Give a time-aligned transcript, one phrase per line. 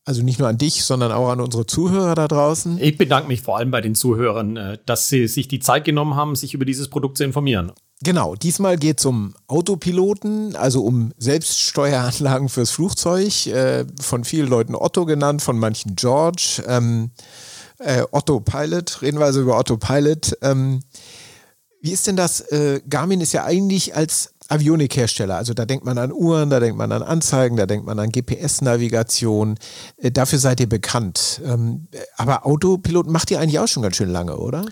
[0.05, 2.77] Also nicht nur an dich, sondern auch an unsere Zuhörer da draußen.
[2.81, 6.15] Ich bedanke mich vor allem bei den Zuhörern, äh, dass sie sich die Zeit genommen
[6.15, 7.71] haben, sich über dieses Produkt zu informieren.
[8.03, 14.75] Genau, diesmal geht es um Autopiloten, also um Selbststeueranlagen fürs Flugzeug, äh, von vielen Leuten
[14.75, 16.61] Otto genannt, von manchen George.
[16.67, 17.11] Ähm,
[17.79, 20.37] äh, Otto Pilot, reden wir also über Otto Pilot.
[20.41, 20.81] Ähm,
[21.81, 22.41] wie ist denn das?
[22.41, 26.77] Äh, Garmin ist ja eigentlich als Avionikhersteller, also da denkt man an Uhren, da denkt
[26.77, 29.57] man an Anzeigen, da denkt man an GPS-Navigation.
[29.95, 31.41] Äh, dafür seid ihr bekannt.
[31.45, 31.87] Ähm,
[32.17, 34.65] aber Autopilot macht ihr eigentlich auch schon ganz schön lange, oder?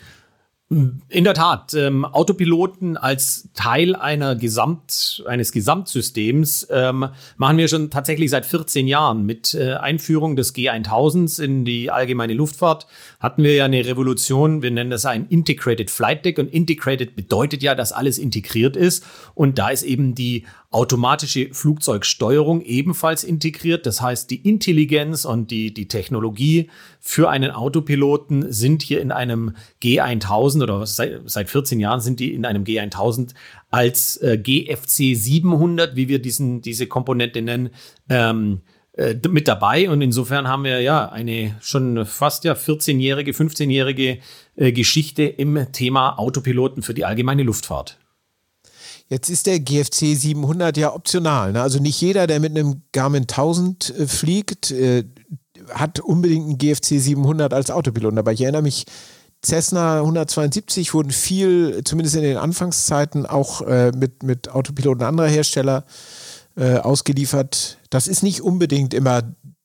[0.72, 7.90] In der Tat, ähm, Autopiloten als Teil einer Gesamt, eines Gesamtsystems ähm, machen wir schon
[7.90, 9.26] tatsächlich seit 14 Jahren.
[9.26, 12.88] Mit äh, Einführung des G1000s in die allgemeine Luftfahrt
[13.20, 14.62] hatten wir ja eine Revolution.
[14.62, 19.04] Wir nennen das ein Integrated Flight Deck und Integrated bedeutet ja, dass alles integriert ist.
[19.36, 23.86] Und da ist eben die automatische Flugzeugsteuerung ebenfalls integriert.
[23.86, 26.70] Das heißt, die Intelligenz und die, die Technologie
[27.02, 29.54] für einen Autopiloten sind hier in einem
[29.84, 33.34] G1000 oder seit, seit 14 Jahren sind die in einem G1000
[33.70, 37.72] als äh, GFC 700, wie wir diesen, diese Komponente nennen,
[38.08, 38.62] ähm,
[38.94, 39.90] äh, mit dabei.
[39.90, 44.20] Und insofern haben wir ja eine schon fast ja 14-jährige, 15-jährige
[44.56, 47.98] äh, Geschichte im Thema Autopiloten für die allgemeine Luftfahrt.
[49.12, 51.52] Jetzt ist der GFC 700 ja optional.
[51.52, 51.62] Ne?
[51.62, 55.04] Also nicht jeder, der mit einem Garmin 1000 äh, fliegt, äh,
[55.70, 58.18] hat unbedingt einen GFC 700 als Autopilot.
[58.18, 58.86] Aber ich erinnere mich,
[59.44, 65.84] Cessna 172 wurden viel, zumindest in den Anfangszeiten, auch äh, mit, mit Autopiloten anderer Hersteller
[66.56, 67.80] äh, ausgeliefert.
[67.90, 69.24] Das ist nicht unbedingt immer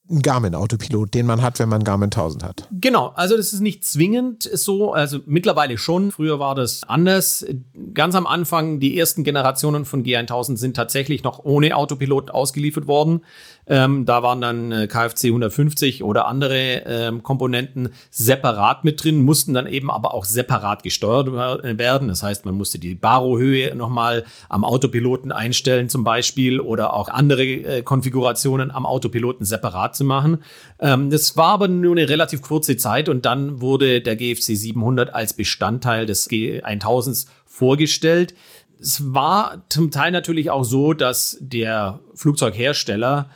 [0.08, 2.68] ein Garmin-Autopilot, den man hat, wenn man Garmin 1000 hat.
[2.70, 6.12] Genau, also das ist nicht zwingend so, also mittlerweile schon.
[6.12, 7.44] Früher war das anders.
[7.92, 13.22] Ganz am Anfang, die ersten Generationen von G1000 sind tatsächlich noch ohne Autopilot ausgeliefert worden.
[13.68, 19.54] Ähm, da waren dann äh, KFC 150 oder andere ähm, Komponenten separat mit drin, mussten
[19.54, 22.08] dann eben aber auch separat gesteuert werden.
[22.08, 27.44] Das heißt, man musste die Barohöhe nochmal am Autopiloten einstellen zum Beispiel oder auch andere
[27.44, 30.42] äh, Konfigurationen am Autopiloten separat zu machen.
[30.78, 35.12] Ähm, das war aber nur eine relativ kurze Zeit und dann wurde der GFC 700
[35.12, 38.34] als Bestandteil des G1000s vorgestellt.
[38.78, 43.30] Es war zum Teil natürlich auch so, dass der Flugzeughersteller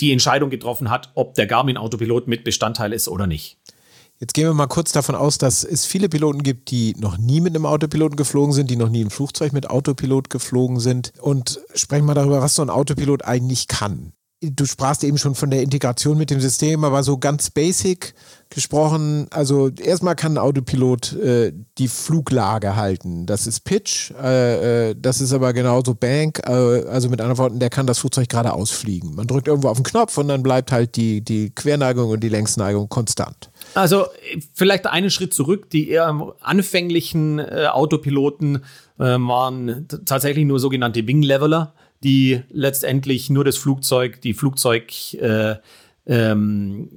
[0.00, 3.58] die Entscheidung getroffen hat, ob der Garmin Autopilot mit Bestandteil ist oder nicht.
[4.18, 7.42] Jetzt gehen wir mal kurz davon aus, dass es viele Piloten gibt, die noch nie
[7.42, 11.12] mit einem Autopiloten geflogen sind, die noch nie im Flugzeug mit Autopilot geflogen sind.
[11.20, 15.50] Und sprechen mal darüber, was so ein Autopilot eigentlich kann du sprachst eben schon von
[15.50, 18.14] der Integration mit dem System, aber so ganz basic
[18.50, 23.26] gesprochen, also erstmal kann ein Autopilot äh, die Fluglage halten.
[23.26, 27.58] Das ist Pitch, äh, äh, das ist aber genauso Bank, äh, also mit anderen Worten,
[27.58, 29.14] der kann das Flugzeug geradeaus fliegen.
[29.14, 32.28] Man drückt irgendwo auf den Knopf und dann bleibt halt die, die Querneigung und die
[32.28, 33.50] Längsneigung konstant.
[33.74, 34.06] Also
[34.54, 38.56] vielleicht einen Schritt zurück, die eher anfänglichen äh, Autopiloten
[38.98, 45.56] äh, waren tatsächlich nur sogenannte Wing Leveler die letztendlich nur das Flugzeug, die Flugzeugachse äh,
[46.06, 46.90] ähm,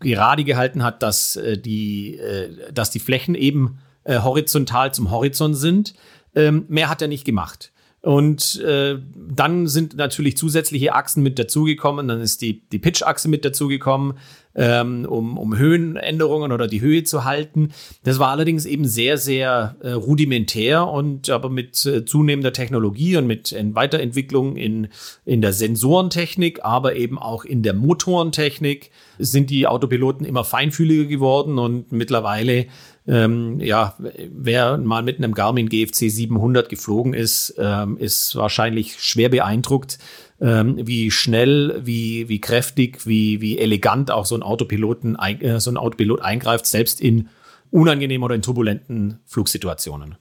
[0.00, 5.56] gerade gehalten hat, dass, äh, die, äh, dass die Flächen eben äh, horizontal zum Horizont
[5.56, 5.94] sind.
[6.34, 7.72] Ähm, mehr hat er nicht gemacht.
[8.06, 8.98] Und äh,
[9.34, 12.06] dann sind natürlich zusätzliche Achsen mit dazugekommen.
[12.06, 14.14] Dann ist die, die Pitch-Achse mit dazugekommen,
[14.54, 17.70] ähm, um, um Höhenänderungen oder die Höhe zu halten.
[18.04, 23.26] Das war allerdings eben sehr, sehr äh, rudimentär und aber mit äh, zunehmender Technologie und
[23.26, 24.86] mit in Weiterentwicklung in,
[25.24, 31.58] in der Sensorentechnik, aber eben auch in der Motorentechnik sind die Autopiloten immer feinfühliger geworden
[31.58, 32.66] und mittlerweile
[33.08, 39.28] Ähm, ja, wer mal mit einem Garmin GFC 700 geflogen ist, ähm, ist wahrscheinlich schwer
[39.28, 39.98] beeindruckt,
[40.40, 45.70] ähm, wie schnell, wie, wie kräftig, wie, wie elegant auch so ein Autopiloten, äh, so
[45.70, 47.28] ein Autopilot eingreift, selbst in
[47.70, 50.16] unangenehmen oder in turbulenten Flugsituationen.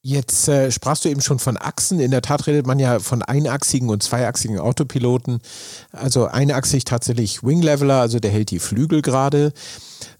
[0.00, 2.00] Jetzt äh, sprachst du eben schon von Achsen.
[2.00, 5.40] In der Tat redet man ja von einachsigen und zweiachsigen Autopiloten.
[5.92, 9.52] Also einachsig tatsächlich Wing Leveler, also der hält die Flügel gerade.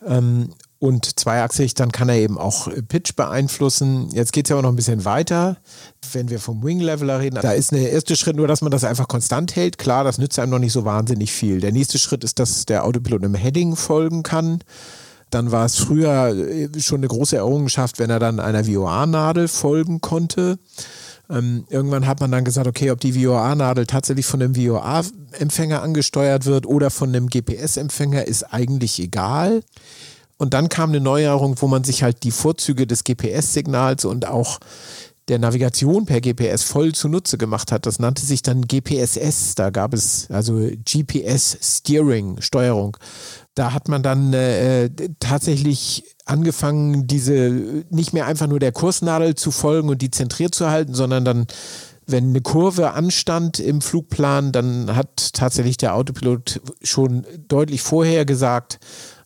[0.05, 0.51] Ähm,
[0.81, 4.11] und zweiachsig, dann kann er eben auch Pitch beeinflussen.
[4.13, 5.57] Jetzt geht es ja auch noch ein bisschen weiter.
[6.13, 8.85] Wenn wir vom Wing Leveler reden, da ist der erste Schritt nur, dass man das
[8.85, 9.79] einfach konstant hält.
[9.79, 11.61] Klar, das nützt einem noch nicht so wahnsinnig viel.
[11.61, 14.61] Der nächste Schritt ist, dass der Autopilot einem Heading folgen kann.
[15.31, 20.01] Dann war es früher äh, schon eine große Errungenschaft, wenn er dann einer VOA-Nadel folgen
[20.01, 20.59] konnte.
[21.29, 26.47] Ähm, irgendwann hat man dann gesagt, okay, ob die VOA-Nadel tatsächlich von einem VOA-Empfänger angesteuert
[26.47, 29.63] wird oder von einem GPS-Empfänger, ist eigentlich egal.
[30.39, 34.61] Und dann kam eine Neuerung, wo man sich halt die Vorzüge des GPS-Signals und auch
[35.29, 37.87] der Navigation per GPS voll zunutze gemacht hat.
[37.87, 39.55] Das nannte sich dann GPSS.
[39.55, 40.55] Da gab es also
[40.85, 42.97] GPS Steering, Steuerung.
[43.55, 44.91] Da hat man dann äh,
[45.21, 50.71] tatsächlich angefangen, diese nicht mehr einfach nur der Kursnadel zu folgen und die zentriert zu
[50.71, 51.47] halten, sondern dann,
[52.07, 58.79] wenn eine Kurve anstand im Flugplan, dann hat tatsächlich der Autopilot schon deutlich vorher gesagt,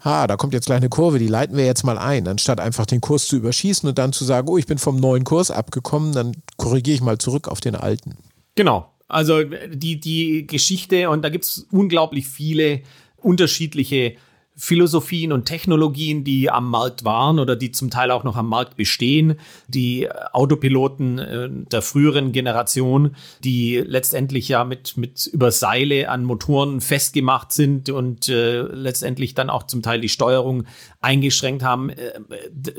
[0.05, 2.87] ha, da kommt jetzt gleich eine Kurve, die leiten wir jetzt mal ein, anstatt einfach
[2.87, 6.13] den Kurs zu überschießen und dann zu sagen, oh, ich bin vom neuen Kurs abgekommen,
[6.13, 8.17] dann korrigiere ich mal zurück auf den alten.
[8.55, 8.89] Genau.
[9.09, 12.81] Also die, die Geschichte, und da gibt es unglaublich viele
[13.19, 14.17] unterschiedliche
[14.55, 18.77] Philosophien und Technologien, die am Markt waren oder die zum Teil auch noch am Markt
[18.77, 19.37] bestehen.
[19.67, 26.83] Die Autopiloten äh, der früheren Generation, die letztendlich ja mit, mit über Seile an Motoren
[26.83, 30.65] festgemacht sind und äh, letztendlich dann auch zum Teil die Steuerung
[31.01, 31.89] eingeschränkt haben.
[31.89, 32.21] Äh,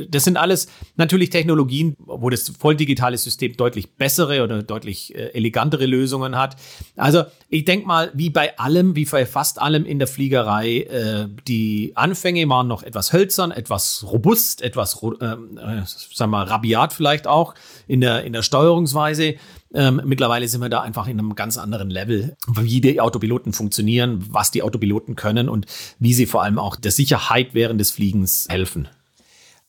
[0.08, 5.88] das sind alles natürlich Technologien, wo das volldigitale System deutlich bessere oder deutlich äh, elegantere
[5.88, 6.56] Lösungen hat.
[6.96, 11.28] Also ich denke mal, wie bei allem, wie bei fast allem in der Fliegerei, äh,
[11.48, 17.28] die Anfänge waren noch etwas hölzern, etwas robust, etwas, ähm, äh, sagen wir, rabiat vielleicht
[17.28, 17.54] auch
[17.88, 19.36] in der, in der Steuerungsweise.
[19.72, 24.26] Ähm, mittlerweile sind wir da einfach in einem ganz anderen Level, wie die Autopiloten funktionieren,
[24.30, 25.68] was die Autopiloten können und
[26.00, 28.88] wie sie vor allem auch der Sicherheit während des Fliegens helfen.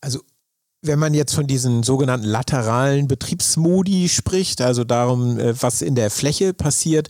[0.01, 0.21] Also
[0.81, 6.09] wenn man jetzt von diesen sogenannten lateralen Betriebsmodi spricht, also darum, äh, was in der
[6.09, 7.09] Fläche passiert,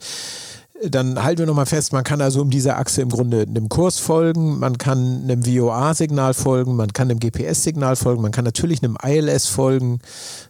[0.90, 4.00] dann halten wir nochmal fest, man kann also um diese Achse im Grunde einem Kurs
[4.00, 8.98] folgen, man kann einem VOA-Signal folgen, man kann einem GPS-Signal folgen, man kann natürlich einem
[9.02, 10.00] ILS folgen,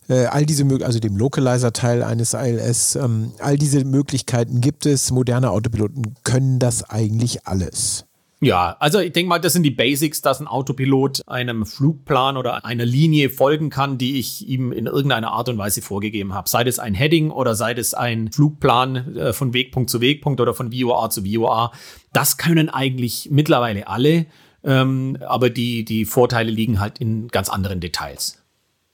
[0.10, 5.12] äh, all diese also dem Localizer-Teil eines ILS, ähm, all diese Möglichkeiten gibt es.
[5.12, 8.06] Moderne Autopiloten können das eigentlich alles.
[8.42, 12.66] Ja, also ich denke mal, das sind die Basics, dass ein Autopilot einem Flugplan oder
[12.66, 16.50] einer Linie folgen kann, die ich ihm in irgendeiner Art und Weise vorgegeben habe.
[16.50, 20.54] Sei es ein Heading oder sei es ein Flugplan äh, von Wegpunkt zu Wegpunkt oder
[20.54, 21.72] von VOA zu VOA.
[22.12, 24.26] Das können eigentlich mittlerweile alle,
[24.64, 28.40] ähm, aber die, die Vorteile liegen halt in ganz anderen Details.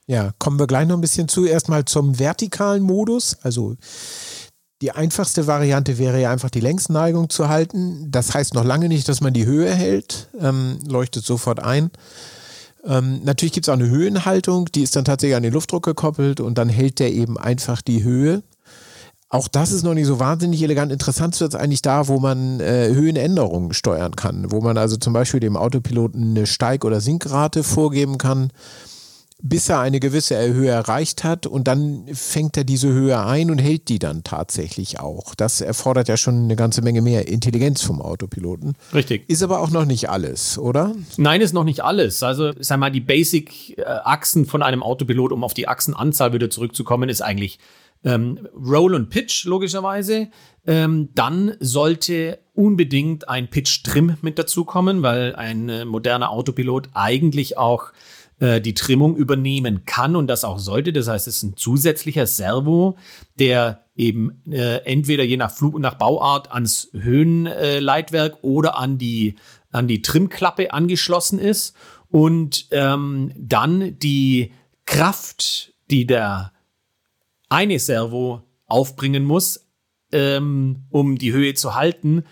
[0.05, 1.45] Ja, kommen wir gleich noch ein bisschen zu.
[1.45, 3.37] Erstmal zum vertikalen Modus.
[3.43, 3.75] Also
[4.81, 8.07] die einfachste Variante wäre ja einfach die Längsneigung zu halten.
[8.09, 11.91] Das heißt noch lange nicht, dass man die Höhe hält, ähm, leuchtet sofort ein.
[12.83, 16.39] Ähm, natürlich gibt es auch eine Höhenhaltung, die ist dann tatsächlich an den Luftdruck gekoppelt
[16.39, 18.41] und dann hält der eben einfach die Höhe.
[19.29, 20.91] Auch das ist noch nicht so wahnsinnig elegant.
[20.91, 25.13] Interessant wird es eigentlich da, wo man äh, Höhenänderungen steuern kann, wo man also zum
[25.13, 28.51] Beispiel dem Autopiloten eine Steig- oder Sinkrate vorgeben kann
[29.43, 33.59] bis er eine gewisse Höhe erreicht hat und dann fängt er diese Höhe ein und
[33.59, 35.35] hält die dann tatsächlich auch.
[35.35, 38.73] Das erfordert ja schon eine ganze Menge mehr Intelligenz vom Autopiloten.
[38.93, 39.29] Richtig.
[39.29, 40.93] Ist aber auch noch nicht alles, oder?
[41.17, 42.21] Nein, ist noch nicht alles.
[42.23, 47.21] Also, sag mal, die Basic-Achsen von einem Autopilot, um auf die Achsenanzahl wieder zurückzukommen, ist
[47.21, 47.59] eigentlich
[48.03, 50.29] ähm, Roll und Pitch, logischerweise.
[50.65, 57.91] Ähm, dann sollte unbedingt ein Pitch-Trim mit dazukommen, weil ein äh, moderner Autopilot eigentlich auch
[58.41, 60.91] äh, die Trimmung übernehmen kann und das auch sollte.
[60.91, 62.97] Das heißt, es ist ein zusätzlicher Servo,
[63.39, 68.97] der eben äh, entweder je nach Flug und nach Bauart ans Höhenleitwerk äh, oder an
[68.97, 69.35] die,
[69.71, 71.75] an die Trimmklappe angeschlossen ist
[72.09, 74.53] und ähm, dann die
[74.85, 76.51] Kraft, die der
[77.47, 79.67] eine Servo aufbringen muss,
[80.11, 82.23] ähm, um die Höhe zu halten,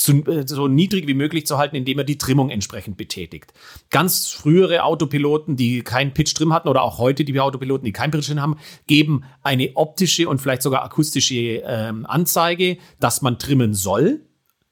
[0.00, 3.52] zu, äh, so niedrig wie möglich zu halten, indem er die Trimmung entsprechend betätigt.
[3.90, 8.40] Ganz frühere Autopiloten, die keinen Pitch-Trim hatten oder auch heute die Autopiloten, die keinen Pitch-Trim
[8.40, 14.22] haben, geben eine optische und vielleicht sogar akustische ähm, Anzeige, dass man trimmen soll,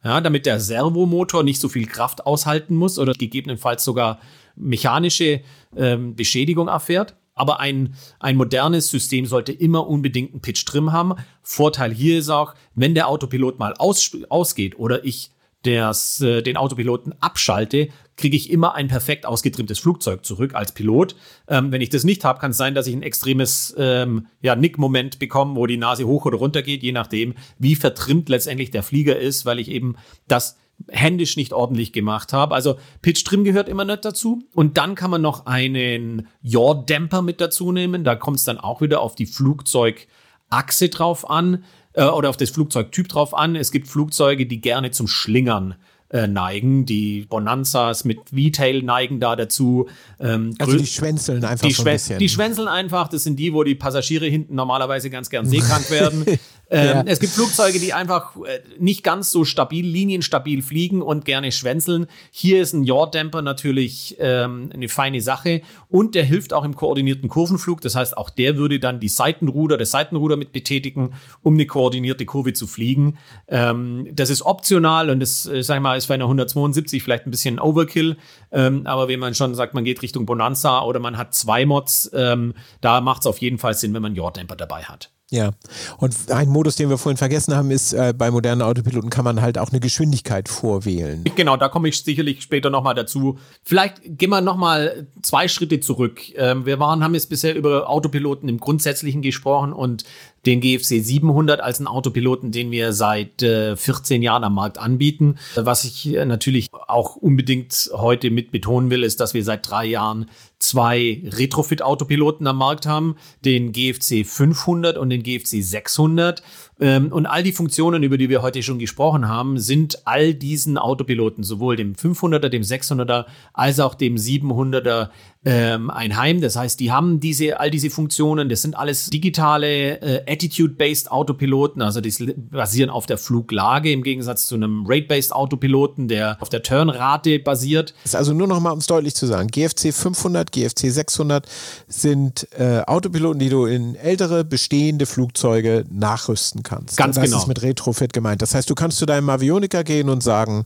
[0.02, 4.20] ja, damit der Servomotor nicht so viel Kraft aushalten muss oder gegebenenfalls sogar
[4.56, 5.42] mechanische
[5.76, 7.16] ähm, Beschädigung erfährt.
[7.38, 11.14] Aber ein, ein modernes System sollte immer unbedingt einen Pitch Trim haben.
[11.42, 15.30] Vorteil hier ist auch, wenn der Autopilot mal aus, ausgeht oder ich
[15.62, 21.16] das, äh, den Autopiloten abschalte, kriege ich immer ein perfekt ausgetrimmtes Flugzeug zurück als Pilot.
[21.49, 24.54] Ähm, wenn ich das nicht habe, kann es sein, dass ich ein extremes ähm, ja,
[24.54, 28.83] Nick-Moment bekomme, wo die Nase hoch oder runter geht, je nachdem, wie vertrimmt letztendlich der
[28.83, 29.97] Flieger ist, weil ich eben
[30.28, 30.57] das
[30.88, 32.54] händisch nicht ordentlich gemacht habe.
[32.54, 34.42] Also Pitch Trim gehört immer nicht dazu.
[34.54, 38.04] Und dann kann man noch einen Yaw-Dämper mit dazu nehmen.
[38.04, 42.50] Da kommt es dann auch wieder auf die Flugzeugachse drauf an äh, oder auf das
[42.50, 43.56] Flugzeugtyp drauf an.
[43.56, 45.75] Es gibt Flugzeuge, die gerne zum Schlingern
[46.10, 46.86] äh, neigen.
[46.86, 49.88] Die Bonanzas mit V-Tail neigen da dazu.
[50.20, 52.18] Ähm, also die schwänzeln einfach die, so ein bisschen.
[52.18, 53.08] die schwänzeln einfach.
[53.08, 56.24] Das sind die, wo die Passagiere hinten normalerweise ganz gern seekrank werden.
[56.70, 57.02] Ähm, ja.
[57.06, 62.06] Es gibt Flugzeuge, die einfach äh, nicht ganz so stabil, linienstabil fliegen und gerne schwänzeln.
[62.30, 67.28] Hier ist ein Yaw-Dämper natürlich ähm, eine feine Sache und der hilft auch im koordinierten
[67.28, 67.80] Kurvenflug.
[67.80, 72.26] Das heißt, auch der würde dann die Seitenruder, das Seitenruder mit betätigen, um eine koordinierte
[72.26, 73.16] Kurve zu fliegen.
[73.48, 77.26] Ähm, das ist optional und das, äh, sag ich mal, ist bei einer 172 vielleicht
[77.26, 78.16] ein bisschen Overkill.
[78.50, 82.10] Ähm, aber wenn man schon sagt, man geht Richtung Bonanza oder man hat zwei Mods,
[82.14, 85.10] ähm, da macht es auf jeden Fall Sinn, wenn man Yaw-Dämper dabei hat.
[85.30, 85.50] Ja,
[85.98, 89.42] und ein Modus, den wir vorhin vergessen haben, ist, äh, bei modernen Autopiloten kann man
[89.42, 91.22] halt auch eine Geschwindigkeit vorwählen.
[91.36, 93.38] Genau, da komme ich sicherlich später nochmal dazu.
[93.62, 96.22] Vielleicht gehen wir nochmal zwei Schritte zurück.
[96.34, 100.04] Ähm, wir waren, haben jetzt bisher über Autopiloten im Grundsätzlichen gesprochen und
[100.48, 105.36] den GFC 700 als einen Autopiloten, den wir seit äh, 14 Jahren am Markt anbieten.
[105.56, 109.84] Was ich äh, natürlich auch unbedingt heute mit betonen will, ist, dass wir seit drei
[109.84, 116.42] Jahren zwei Retrofit-Autopiloten am Markt haben, den GFC 500 und den GFC 600.
[116.80, 120.78] Ähm, und all die Funktionen, über die wir heute schon gesprochen haben, sind all diesen
[120.78, 125.11] Autopiloten, sowohl dem 500er, dem 600er, als auch dem 700er
[125.44, 126.40] ähm, ein Heim.
[126.40, 128.49] Das heißt, die haben diese, all diese Funktionen.
[128.49, 132.12] Das sind alles digitale äh, Attitude-based Autopiloten, also die
[132.50, 137.94] basieren auf der Fluglage im Gegensatz zu einem Rate-based Autopiloten, der auf der Turnrate basiert.
[138.02, 141.47] Das ist also nur noch mal, um es deutlich zu sagen, GFC 500, GFC 600
[141.87, 146.67] sind äh, Autopiloten, die du in ältere bestehende Flugzeuge nachrüsten kannst.
[146.96, 147.37] Ganz das genau.
[147.37, 148.42] Das ist mit Retrofit gemeint.
[148.42, 150.64] Das heißt, du kannst zu deinem Avioniker gehen und sagen,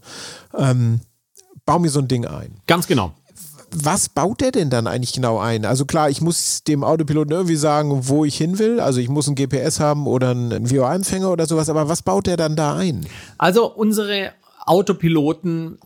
[0.57, 1.01] ähm,
[1.65, 2.61] bau mir so ein Ding ein.
[2.67, 3.13] Ganz genau
[3.75, 5.65] was baut der denn dann eigentlich genau ein?
[5.65, 8.81] Also klar, ich muss dem Autopiloten irgendwie sagen, wo ich hin will.
[8.81, 11.69] Also ich muss ein GPS haben oder einen VOA-Empfänger oder sowas.
[11.69, 13.07] Aber was baut der dann da ein?
[13.39, 14.33] Also unsere
[14.67, 15.79] Autopiloten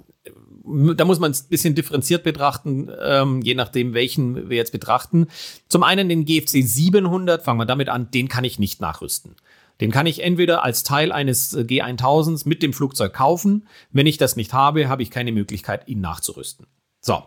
[0.96, 5.28] da muss man es ein bisschen differenziert betrachten, ähm, je nachdem, welchen wir jetzt betrachten.
[5.68, 9.37] Zum einen den GFC 700, fangen wir damit an, den kann ich nicht nachrüsten.
[9.80, 13.66] Den kann ich entweder als Teil eines äh, G1000s mit dem Flugzeug kaufen.
[13.90, 16.66] Wenn ich das nicht habe, habe ich keine Möglichkeit, ihn nachzurüsten.
[17.00, 17.23] So.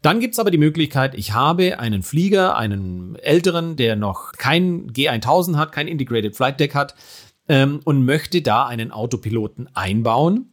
[0.00, 5.56] Dann gibt's aber die Möglichkeit, ich habe einen Flieger, einen älteren, der noch kein G1000
[5.56, 6.96] hat, kein Integrated Flight Deck hat
[7.48, 10.51] ähm, und möchte da einen Autopiloten einbauen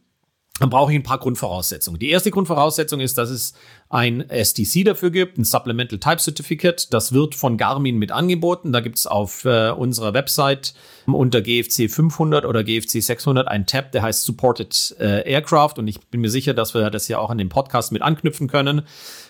[0.60, 1.98] dann brauche ich ein paar Grundvoraussetzungen.
[1.98, 3.54] Die erste Grundvoraussetzung ist, dass es
[3.88, 6.92] ein STC dafür gibt, ein Supplemental Type Certificate.
[6.92, 8.70] Das wird von Garmin mit angeboten.
[8.70, 10.74] Da gibt es auf äh, unserer Website
[11.06, 15.78] unter GFC 500 oder GFC 600 einen Tab, der heißt Supported äh, Aircraft.
[15.78, 18.46] Und ich bin mir sicher, dass wir das ja auch an dem Podcast mit anknüpfen
[18.46, 18.82] können,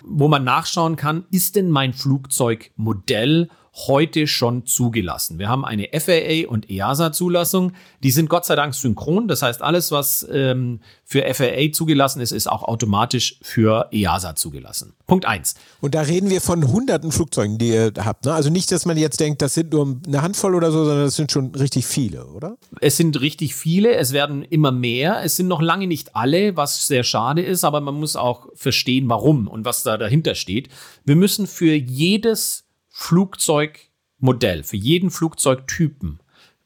[0.03, 5.39] wo man nachschauen kann, ist denn mein Flugzeugmodell heute schon zugelassen.
[5.39, 7.71] Wir haben eine FAA und EASA-Zulassung.
[8.03, 9.29] Die sind Gott sei Dank synchron.
[9.29, 14.93] Das heißt, alles, was ähm, für FAA zugelassen ist, ist auch automatisch für EASA zugelassen.
[15.07, 15.55] Punkt eins.
[15.79, 18.25] Und da reden wir von hunderten Flugzeugen, die ihr habt.
[18.25, 18.33] Ne?
[18.33, 21.15] Also nicht, dass man jetzt denkt, das sind nur eine Handvoll oder so, sondern das
[21.15, 22.57] sind schon richtig viele, oder?
[22.81, 23.95] Es sind richtig viele.
[23.95, 25.23] Es werden immer mehr.
[25.23, 29.07] Es sind noch lange nicht alle, was sehr schade ist, aber man muss auch verstehen,
[29.07, 30.67] warum und was da dahinter steht.
[31.05, 32.60] Wir müssen für jedes
[32.91, 36.19] Flugzeugmodell, für jeden Flugzeugtypen,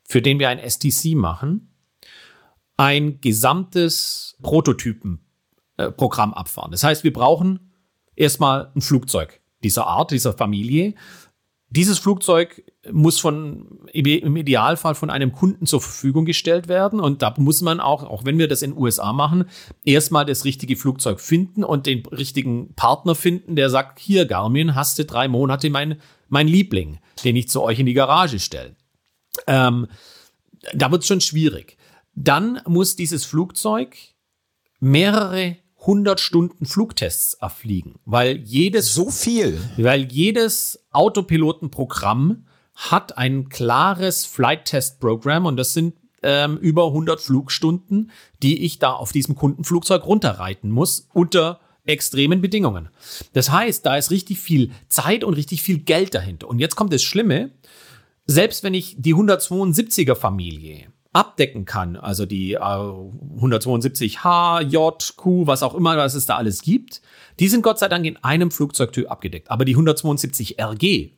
[0.04, 1.70] für den wir ein STC machen,
[2.78, 6.72] ein gesamtes Prototypenprogramm äh, abfahren.
[6.72, 7.72] Das heißt, wir brauchen
[8.16, 10.96] erstmal ein Flugzeug dieser Art, dieser Familie.
[11.70, 17.00] Dieses Flugzeug muss von, im Idealfall von einem Kunden zur Verfügung gestellt werden.
[17.00, 19.46] Und da muss man auch, auch wenn wir das in den USA machen,
[19.84, 25.00] erstmal das richtige Flugzeug finden und den richtigen Partner finden, der sagt, hier Garmin, hast
[25.00, 28.76] du drei Monate mein mein Liebling, den ich zu euch in die Garage stelle.
[29.48, 29.88] Ähm,
[30.74, 31.78] da wird es schon schwierig.
[32.14, 33.98] Dann muss dieses Flugzeug
[34.80, 44.26] mehrere hundert Stunden Flugtests erfliegen, weil jedes so viel, weil jedes Autopilotenprogramm hat ein klares
[44.26, 49.36] Flight Test Programm und das sind ähm, über 100 Flugstunden, die ich da auf diesem
[49.36, 52.90] Kundenflugzeug runterreiten muss unter extremen Bedingungen.
[53.34, 56.48] Das heißt, da ist richtig viel Zeit und richtig viel Geld dahinter.
[56.48, 57.52] Und jetzt kommt das Schlimme,
[58.26, 65.64] selbst wenn ich die 172er Familie abdecken kann, also die äh, 172H, J, Q, was
[65.64, 67.02] auch immer, was es da alles gibt,
[67.40, 69.50] die sind Gott sei Dank in einem Flugzeugtyp abgedeckt.
[69.50, 71.12] Aber die 172 RG,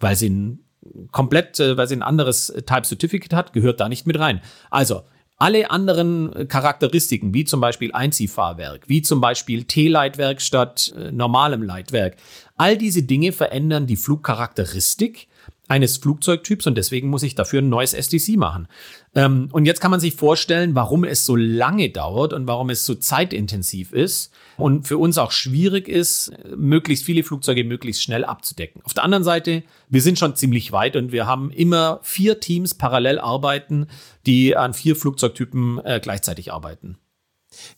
[0.00, 0.66] weil sie ein
[1.12, 4.40] komplett, äh, weil sie ein anderes Type Certificate hat, gehört da nicht mit rein.
[4.70, 5.02] Also,
[5.38, 12.16] alle anderen Charakteristiken, wie zum Beispiel Einziehfahrwerk, wie zum Beispiel T-Leitwerk statt äh, normalem Leitwerk,
[12.56, 15.28] all diese Dinge verändern die Flugcharakteristik
[15.68, 18.68] eines Flugzeugtyps und deswegen muss ich dafür ein neues STC machen.
[19.14, 22.86] Ähm, und jetzt kann man sich vorstellen, warum es so lange dauert und warum es
[22.86, 28.82] so zeitintensiv ist und für uns auch schwierig ist, möglichst viele Flugzeuge möglichst schnell abzudecken.
[28.84, 32.74] Auf der anderen Seite, wir sind schon ziemlich weit und wir haben immer vier Teams
[32.74, 33.86] parallel arbeiten,
[34.26, 36.98] die an vier Flugzeugtypen äh, gleichzeitig arbeiten.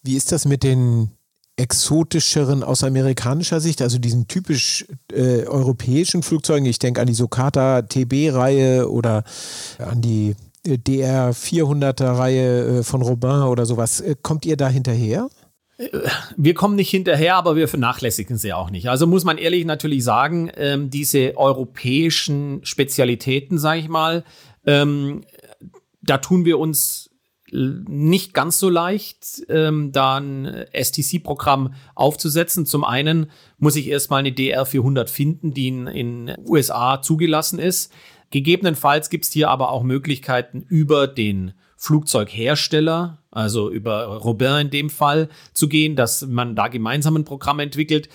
[0.03, 1.13] Wie ist das mit den
[1.59, 6.67] exotischeren aus amerikanischer Sicht, also diesen typisch äh, europäischen Flugzeugen.
[6.67, 9.25] Ich denke an die Socata TB-Reihe oder
[9.79, 14.01] an die äh, DR 400er Reihe äh, von Robin oder sowas.
[14.01, 15.29] Äh, kommt ihr da hinterher?
[16.37, 18.89] Wir kommen nicht hinterher, aber wir vernachlässigen sie auch nicht.
[18.89, 24.25] Also muss man ehrlich natürlich sagen, ähm, diese europäischen Spezialitäten, sage ich mal,
[24.67, 25.23] ähm,
[26.03, 27.08] da tun wir uns
[27.53, 32.67] nicht ganz so leicht, ähm, da ein STC-Programm aufzusetzen.
[32.67, 37.93] Zum einen muss ich erstmal eine DR400 finden, die in, in USA zugelassen ist.
[38.31, 44.91] Gegebenenfalls gibt es hier aber auch Möglichkeiten über den Flugzeughersteller, also über Robin in dem
[44.91, 48.09] Fall, zu gehen, dass man da gemeinsam ein Programm entwickelt.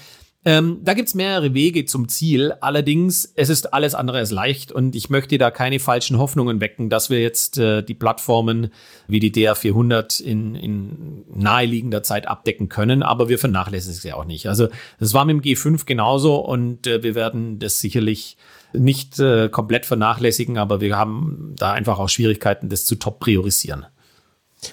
[0.45, 2.53] Ähm, da gibt's mehrere Wege zum Ziel.
[2.59, 6.89] Allerdings, es ist alles andere als leicht und ich möchte da keine falschen Hoffnungen wecken,
[6.89, 8.71] dass wir jetzt äh, die Plattformen
[9.07, 14.47] wie die DR400 in, in naheliegender Zeit abdecken können, aber wir vernachlässigen sie auch nicht.
[14.47, 14.67] Also
[14.99, 18.35] das war mit dem G5 genauso und äh, wir werden das sicherlich
[18.73, 23.85] nicht äh, komplett vernachlässigen, aber wir haben da einfach auch Schwierigkeiten, das zu top priorisieren.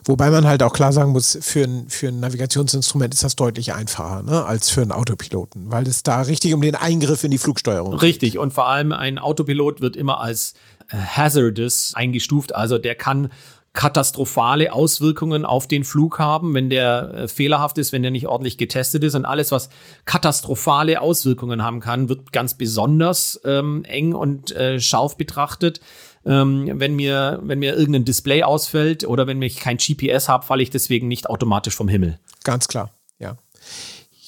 [0.05, 3.73] Wobei man halt auch klar sagen muss, für ein, für ein Navigationsinstrument ist das deutlich
[3.73, 7.39] einfacher ne, als für einen Autopiloten, weil es da richtig um den Eingriff in die
[7.39, 8.03] Flugsteuerung geht.
[8.03, 10.55] Richtig, und vor allem ein Autopilot wird immer als
[10.89, 13.31] äh, hazardous eingestuft, also der kann
[13.73, 18.59] katastrophale Auswirkungen auf den Flug haben, wenn der äh, fehlerhaft ist, wenn der nicht ordentlich
[18.59, 19.15] getestet ist.
[19.15, 19.71] Und alles, was
[20.07, 25.81] katastrophale Auswirkungen haben kann, wird ganz besonders ähm, eng und äh, scharf betrachtet.
[26.27, 30.63] Ähm, wenn, mir, wenn mir irgendein Display ausfällt oder wenn ich kein GPS habe, falle
[30.63, 32.19] ich deswegen nicht automatisch vom Himmel.
[32.45, 33.37] Ganz klar, ja.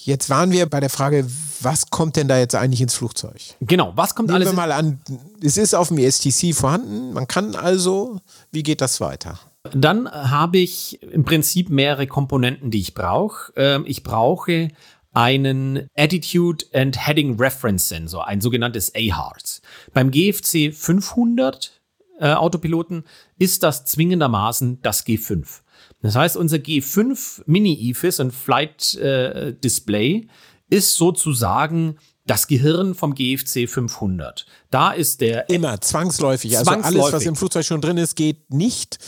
[0.04, 1.26] Jetzt waren wir bei der Frage,
[1.60, 3.40] was kommt denn da jetzt eigentlich ins Flugzeug?
[3.60, 4.50] Genau, was kommt Nehmen alles?
[4.50, 5.00] wir mal an,
[5.40, 9.38] es ist auf dem ESTC vorhanden, man kann also, wie geht das weiter?
[9.72, 13.52] Dann habe ich im Prinzip mehrere Komponenten, die ich brauche.
[13.54, 14.68] Ähm, ich brauche
[15.12, 19.60] einen Attitude and Heading Reference Sensor, ein sogenanntes AHARS.
[19.92, 21.81] Beim GFC 500
[22.22, 23.04] äh, Autopiloten
[23.38, 25.60] ist das zwingendermaßen das G5.
[26.00, 30.28] Das heißt, unser G5 Mini-EFIS und Flight äh, Display
[30.70, 34.46] ist sozusagen das Gehirn vom GFC 500.
[34.70, 36.52] Da ist der immer zwangsläufig.
[36.52, 36.84] zwangsläufig.
[36.84, 38.98] Also alles, was im Flugzeug schon drin ist, geht nicht.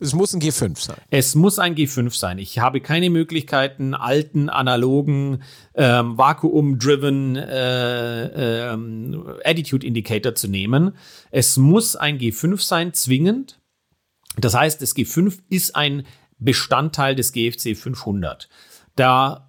[0.00, 0.96] Es muss ein G5 sein.
[1.10, 2.38] Es muss ein G5 sein.
[2.38, 5.42] Ich habe keine Möglichkeiten, alten, analogen,
[5.74, 10.92] ähm, Vakuum-driven äh, ähm, Attitude Indicator zu nehmen.
[11.32, 13.60] Es muss ein G5 sein, zwingend.
[14.36, 16.06] Das heißt, das G5 ist ein
[16.38, 18.48] Bestandteil des GFC 500.
[18.94, 19.47] Da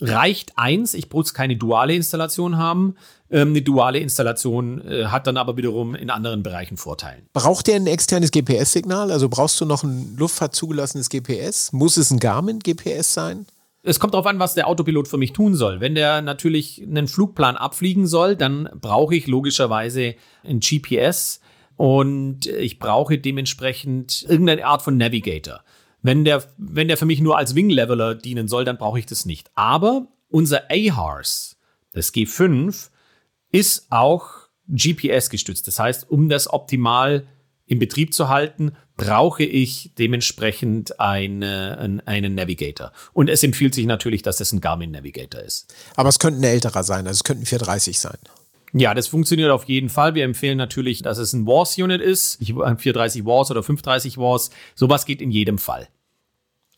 [0.00, 2.96] reicht eins, ich muss keine duale Installation haben.
[3.30, 7.22] Ähm, eine duale Installation äh, hat dann aber wiederum in anderen Bereichen Vorteile.
[7.32, 9.10] Braucht der ein externes GPS-Signal?
[9.10, 11.72] Also brauchst du noch ein luftfahrtzugelassenes GPS?
[11.72, 13.46] Muss es ein Garmin-GPS sein?
[13.82, 15.80] Es kommt darauf an, was der Autopilot für mich tun soll.
[15.80, 21.40] Wenn der natürlich einen Flugplan abfliegen soll, dann brauche ich logischerweise ein GPS
[21.76, 25.62] und ich brauche dementsprechend irgendeine Art von Navigator.
[26.02, 29.26] Wenn der, wenn der für mich nur als Wing-Leveler dienen soll, dann brauche ich das
[29.26, 29.50] nicht.
[29.54, 31.56] Aber unser AHARS,
[31.92, 32.90] das G5,
[33.52, 35.66] ist auch GPS gestützt.
[35.66, 37.26] Das heißt, um das optimal
[37.66, 42.92] in Betrieb zu halten, brauche ich dementsprechend eine, einen Navigator.
[43.12, 45.74] Und es empfiehlt sich natürlich, dass es ein Garmin Navigator ist.
[45.96, 48.18] Aber es könnte ein älterer sein, also es könnte ein 430 sein.
[48.72, 50.14] Ja, das funktioniert auf jeden Fall.
[50.14, 54.50] Wir empfehlen natürlich, dass es ein Wars-Unit ist, 430 Wars oder 530 Wars.
[54.74, 55.88] Sowas geht in jedem Fall.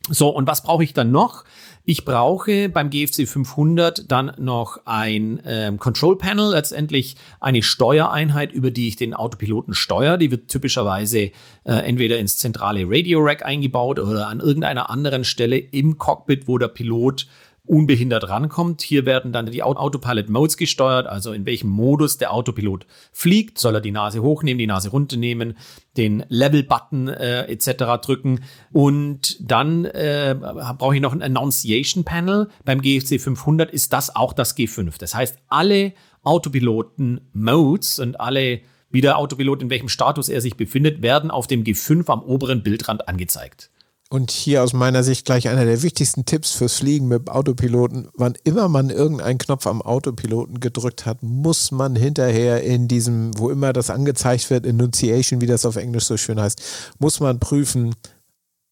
[0.09, 1.45] So, und was brauche ich dann noch?
[1.85, 8.71] Ich brauche beim GFC 500 dann noch ein ähm, Control Panel, letztendlich eine Steuereinheit, über
[8.71, 10.19] die ich den Autopiloten steuere.
[10.19, 11.33] Die wird typischerweise äh,
[11.65, 16.69] entweder ins zentrale Radio Rack eingebaut oder an irgendeiner anderen Stelle im Cockpit, wo der
[16.69, 17.27] Pilot
[17.65, 18.83] unbehindert rankommt.
[18.83, 23.59] Hier werden dann die Autopilot Modes gesteuert, also in welchem Modus der Autopilot fliegt.
[23.59, 25.57] Soll er die Nase hochnehmen, die Nase runternehmen,
[25.97, 28.03] den Level-Button äh, etc.
[28.05, 28.41] drücken.
[28.73, 30.35] Und dann äh,
[30.77, 32.49] brauche ich noch ein Annunciation Panel.
[32.65, 34.99] Beim GFC 500 ist das auch das G5.
[34.99, 41.01] Das heißt, alle Autopiloten-Modes und alle wie der Autopilot in welchem Status er sich befindet,
[41.03, 43.71] werden auf dem G5 am oberen Bildrand angezeigt.
[44.13, 48.09] Und hier aus meiner Sicht gleich einer der wichtigsten Tipps fürs Fliegen mit Autopiloten.
[48.13, 53.49] Wann immer man irgendeinen Knopf am Autopiloten gedrückt hat, muss man hinterher in diesem, wo
[53.49, 56.61] immer das angezeigt wird, Enunciation, wie das auf Englisch so schön heißt,
[56.99, 57.95] muss man prüfen,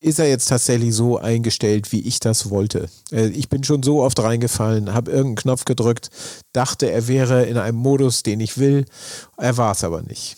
[0.00, 2.90] ist er jetzt tatsächlich so eingestellt, wie ich das wollte.
[3.10, 6.10] Äh, ich bin schon so oft reingefallen, habe irgendeinen Knopf gedrückt,
[6.52, 8.84] dachte, er wäre in einem Modus, den ich will.
[9.38, 10.36] Er war es aber nicht.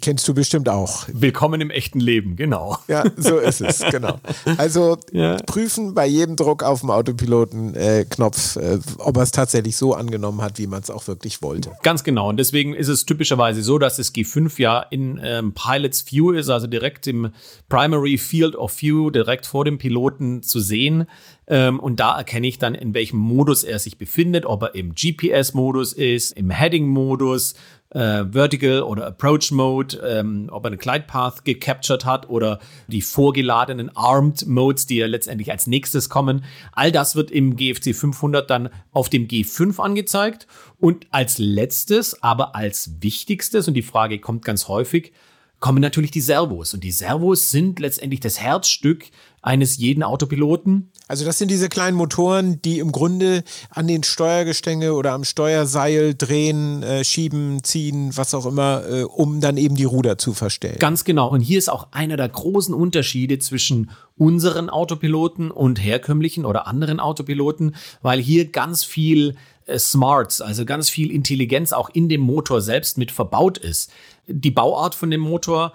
[0.00, 1.06] Kennst du bestimmt auch.
[1.12, 2.76] Willkommen im echten Leben, genau.
[2.88, 4.18] Ja, so ist es, genau.
[4.56, 5.36] Also ja.
[5.46, 10.42] prüfen bei jedem Druck auf dem Autopiloten-Knopf, äh, äh, ob er es tatsächlich so angenommen
[10.42, 11.70] hat, wie man es auch wirklich wollte.
[11.84, 12.28] Ganz genau.
[12.28, 16.48] Und deswegen ist es typischerweise so, dass das G5 ja in ähm, Pilots View ist,
[16.48, 17.30] also direkt im
[17.68, 21.06] Primary Field of View, direkt vor dem Piloten zu sehen.
[21.46, 24.96] Ähm, und da erkenne ich dann, in welchem Modus er sich befindet, ob er im
[24.96, 27.54] GPS-Modus ist, im Heading-Modus
[27.90, 33.02] äh, Vertical oder Approach Mode, ähm, ob er eine Glide Path gecaptured hat oder die
[33.02, 36.44] vorgeladenen Armed Modes, die ja letztendlich als nächstes kommen.
[36.72, 40.46] All das wird im GFC 500 dann auf dem G5 angezeigt.
[40.78, 45.12] Und als letztes, aber als wichtigstes, und die Frage kommt ganz häufig,
[45.60, 46.74] kommen natürlich die Servos.
[46.74, 49.06] Und die Servos sind letztendlich das Herzstück
[49.46, 50.90] eines jeden Autopiloten.
[51.06, 56.14] Also das sind diese kleinen Motoren, die im Grunde an den Steuergestänge oder am Steuerseil
[56.14, 60.80] drehen, äh, schieben, ziehen, was auch immer, äh, um dann eben die Ruder zu verstellen.
[60.80, 61.28] Ganz genau.
[61.30, 66.98] Und hier ist auch einer der großen Unterschiede zwischen unseren Autopiloten und herkömmlichen oder anderen
[66.98, 72.60] Autopiloten, weil hier ganz viel äh, Smarts, also ganz viel Intelligenz auch in dem Motor
[72.60, 73.92] selbst mit verbaut ist.
[74.26, 75.72] Die Bauart von dem Motor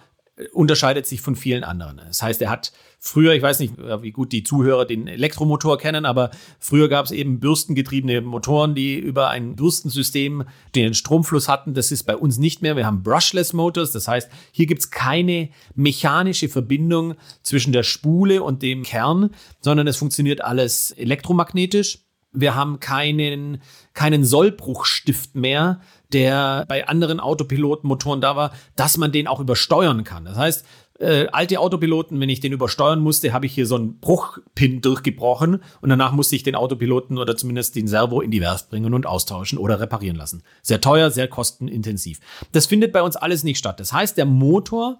[0.53, 1.97] unterscheidet sich von vielen anderen.
[1.97, 2.71] Das heißt, er hat
[3.03, 7.11] Früher, ich weiß nicht, wie gut die Zuhörer den Elektromotor kennen, aber früher gab es
[7.11, 10.43] eben bürstengetriebene Motoren, die über ein Bürstensystem
[10.75, 11.73] den Stromfluss hatten.
[11.73, 12.75] Das ist bei uns nicht mehr.
[12.75, 13.91] Wir haben Brushless Motors.
[13.91, 19.87] Das heißt, hier gibt es keine mechanische Verbindung zwischen der Spule und dem Kern, sondern
[19.87, 22.05] es funktioniert alles elektromagnetisch.
[22.33, 23.63] Wir haben keinen,
[23.95, 25.81] keinen Sollbruchstift mehr,
[26.13, 30.25] der bei anderen Autopilotenmotoren da war, dass man den auch übersteuern kann.
[30.25, 30.65] Das heißt,
[31.01, 35.63] äh, alte Autopiloten, wenn ich den übersteuern musste, habe ich hier so einen Bruchpin durchgebrochen
[35.81, 39.07] und danach musste ich den Autopiloten oder zumindest den Servo in die Werft bringen und
[39.07, 40.43] austauschen oder reparieren lassen.
[40.61, 42.19] Sehr teuer, sehr kostenintensiv.
[42.51, 43.79] Das findet bei uns alles nicht statt.
[43.79, 44.99] Das heißt, der Motor,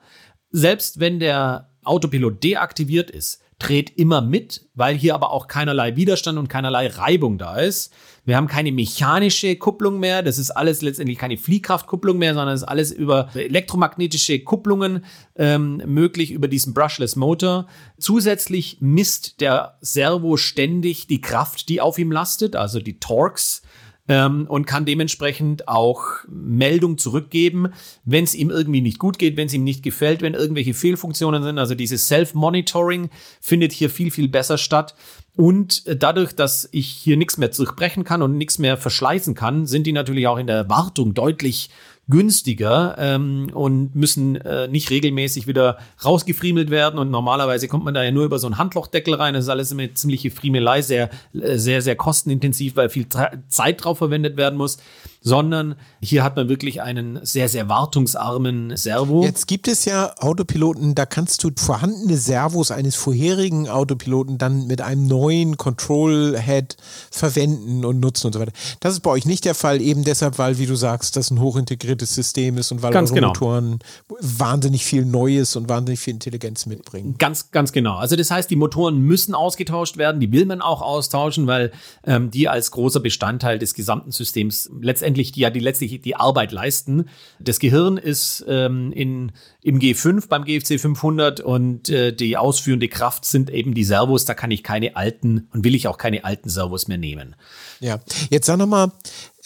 [0.49, 6.37] selbst wenn der Autopilot deaktiviert ist, dreht immer mit, weil hier aber auch keinerlei Widerstand
[6.37, 7.93] und keinerlei Reibung da ist.
[8.25, 10.21] Wir haben keine mechanische Kupplung mehr.
[10.23, 15.81] Das ist alles letztendlich keine Fliehkraftkupplung mehr, sondern es ist alles über elektromagnetische Kupplungen ähm,
[15.85, 17.67] möglich über diesen Brushless Motor.
[17.97, 23.63] Zusätzlich misst der Servo ständig die Kraft, die auf ihm lastet, also die Torques
[24.11, 27.69] ähm, und kann dementsprechend auch Meldung zurückgeben,
[28.03, 31.43] wenn es ihm irgendwie nicht gut geht, wenn es ihm nicht gefällt, wenn irgendwelche Fehlfunktionen
[31.43, 31.57] sind.
[31.57, 34.95] Also dieses Self-Monitoring findet hier viel, viel besser statt.
[35.37, 39.87] Und dadurch, dass ich hier nichts mehr durchbrechen kann und nichts mehr verschleißen kann, sind
[39.87, 41.69] die natürlich auch in der Wartung deutlich
[42.11, 46.99] günstiger ähm, und müssen äh, nicht regelmäßig wieder rausgefriemelt werden.
[46.99, 49.33] Und normalerweise kommt man da ja nur über so einen Handlochdeckel rein.
[49.33, 53.07] Das ist alles eine ziemliche Friemelei, sehr, äh, sehr, sehr kostenintensiv, weil viel
[53.47, 54.77] Zeit drauf verwendet werden muss
[55.23, 59.23] sondern hier hat man wirklich einen sehr, sehr wartungsarmen Servo.
[59.23, 64.81] Jetzt gibt es ja Autopiloten, da kannst du vorhandene Servos eines vorherigen Autopiloten dann mit
[64.81, 66.75] einem neuen Control Head
[67.11, 68.51] verwenden und nutzen und so weiter.
[68.79, 71.39] Das ist bei euch nicht der Fall, eben deshalb, weil, wie du sagst, das ein
[71.39, 73.27] hochintegriertes System ist und weil ganz eure genau.
[73.27, 73.79] Motoren
[74.19, 77.15] wahnsinnig viel Neues und wahnsinnig viel Intelligenz mitbringen.
[77.19, 77.97] Ganz, ganz genau.
[77.97, 81.71] Also das heißt, die Motoren müssen ausgetauscht werden, die will man auch austauschen, weil
[82.07, 86.15] ähm, die als großer Bestandteil des gesamten Systems letztendlich letztendlich die ja die letztlich die
[86.15, 87.09] Arbeit leisten.
[87.39, 93.25] Das Gehirn ist ähm, in, im G5 beim GFC 500 und äh, die ausführende Kraft
[93.25, 94.25] sind eben die Servos.
[94.25, 97.35] Da kann ich keine alten und will ich auch keine alten Servos mehr nehmen.
[97.79, 98.91] Ja, jetzt sag noch mal,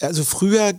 [0.00, 0.74] also früher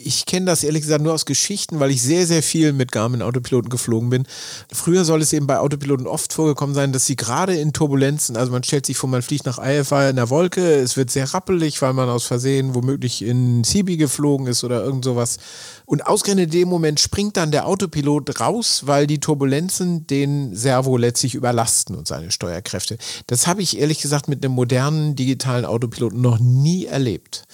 [0.00, 3.20] Ich kenne das ehrlich gesagt nur aus Geschichten, weil ich sehr, sehr viel mit Garmin
[3.20, 4.26] Autopiloten geflogen bin.
[4.72, 8.52] Früher soll es eben bei Autopiloten oft vorgekommen sein, dass sie gerade in Turbulenzen, also
[8.52, 11.82] man stellt sich vor, man fliegt nach IFA in der Wolke, es wird sehr rappelig,
[11.82, 15.38] weil man aus Versehen womöglich in Sibi geflogen ist oder irgend sowas.
[15.84, 20.96] Und ausgerechnet in dem Moment springt dann der Autopilot raus, weil die Turbulenzen den Servo
[20.96, 22.98] letztlich überlasten und seine Steuerkräfte.
[23.26, 27.46] Das habe ich ehrlich gesagt mit einem modernen digitalen Autopiloten noch nie erlebt.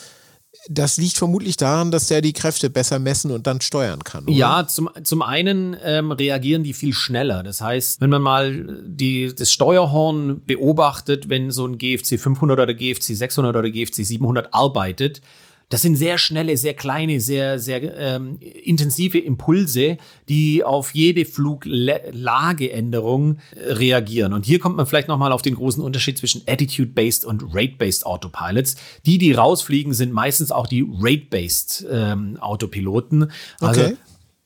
[0.68, 4.24] Das liegt vermutlich daran, dass der die Kräfte besser messen und dann steuern kann.
[4.24, 4.32] Oder?
[4.32, 7.42] Ja, zum, zum einen ähm, reagieren die viel schneller.
[7.42, 12.74] Das heißt, wenn man mal die, das Steuerhorn beobachtet, wenn so ein GFC 500 oder
[12.74, 15.20] GFC 600 oder GFC 700 arbeitet,
[15.74, 23.38] das sind sehr schnelle, sehr kleine, sehr, sehr ähm, intensive Impulse, die auf jede Fluglageänderung
[23.56, 24.34] äh, reagieren.
[24.34, 28.76] Und hier kommt man vielleicht nochmal auf den großen Unterschied zwischen Attitude-Based und Rate-Based Autopilots.
[29.04, 33.32] Die, die rausfliegen, sind meistens auch die Rate-Based ähm, Autopiloten.
[33.58, 33.96] Also okay.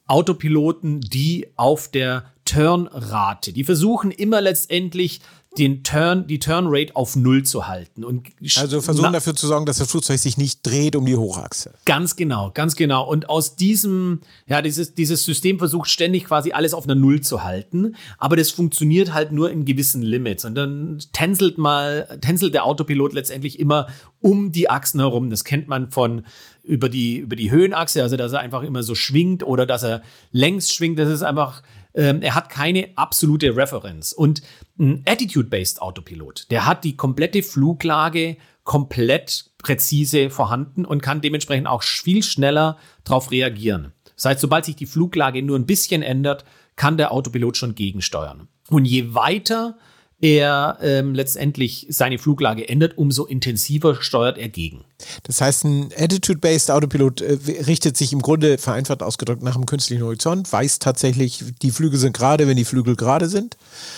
[0.07, 5.21] Autopiloten, die auf der Turnrate, die versuchen immer letztendlich
[5.57, 8.05] den Turn, die Turnrate auf Null zu halten.
[8.05, 11.75] Und also versuchen dafür zu sorgen, dass das Flugzeug sich nicht dreht um die Hochachse.
[11.85, 13.09] Ganz genau, ganz genau.
[13.09, 17.45] Und aus diesem, ja, dieses, dieses System versucht ständig quasi alles auf einer Null zu
[17.45, 17.97] halten.
[18.19, 20.45] Aber das funktioniert halt nur in gewissen Limits.
[20.45, 23.89] Und dann tänzelt mal, tänzelt der Autopilot letztendlich immer
[24.21, 25.31] um die Achsen herum.
[25.31, 26.25] Das kennt man von
[26.63, 30.03] über die, über die Höhenachse, also dass er einfach immer so schwingt oder dass er
[30.33, 30.99] längs schwingt.
[30.99, 31.63] Das ist einfach,
[31.95, 34.13] ähm, er hat keine absolute Referenz.
[34.13, 34.43] Und
[34.79, 41.83] ein Attitude-Based Autopilot, der hat die komplette Fluglage komplett präzise vorhanden und kann dementsprechend auch
[41.83, 43.93] viel schneller darauf reagieren.
[44.14, 46.45] Das heißt, sobald sich die Fluglage nur ein bisschen ändert,
[46.77, 48.49] kann der Autopilot schon gegensteuern.
[48.69, 49.79] Und je weiter
[50.20, 54.85] er ähm, letztendlich seine Fluglage ändert, umso intensiver steuert er gegen.
[55.22, 60.02] Das heißt, ein Attitude-Based Autopilot äh, richtet sich im Grunde vereinfacht ausgedrückt nach dem künstlichen
[60.02, 63.57] Horizont, weiß tatsächlich, die Flügel sind gerade, wenn die Flügel gerade sind.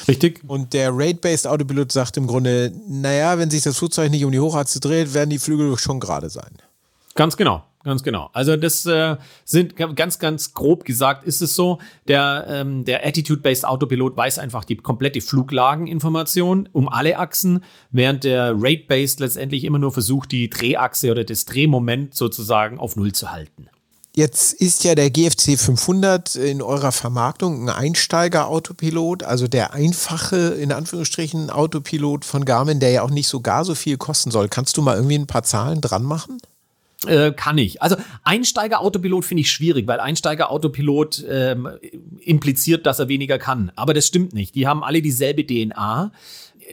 [0.09, 0.43] Richtig.
[0.47, 4.41] Und der Rate-Based Autopilot sagt im Grunde, naja, wenn sich das Flugzeug nicht um die
[4.41, 6.51] Hochachse dreht, werden die Flügel schon gerade sein.
[7.15, 8.31] Ganz genau ganz genau.
[8.33, 13.65] Also das äh, sind ganz, ganz grob gesagt ist es so, der, ähm, der Attitude-Based
[13.65, 19.93] Autopilot weiß einfach die komplette Fluglageninformation um alle Achsen, während der Rate-Based letztendlich immer nur
[19.93, 23.69] versucht, die Drehachse oder das Drehmoment sozusagen auf Null zu halten.
[24.13, 30.73] Jetzt ist ja der GFC 500 in eurer Vermarktung ein Einsteiger-Autopilot, also der einfache, in
[30.73, 34.49] Anführungsstrichen, Autopilot von Garmin, der ja auch nicht so gar so viel kosten soll.
[34.49, 36.39] Kannst du mal irgendwie ein paar Zahlen dran machen?
[37.07, 37.81] Äh, kann ich.
[37.81, 41.69] Also Einsteiger-Autopilot finde ich schwierig, weil Einsteiger-Autopilot ähm,
[42.21, 43.73] impliziert, dass er weniger kann.
[43.75, 44.55] Aber das stimmt nicht.
[44.55, 46.13] Die haben alle dieselbe DNA.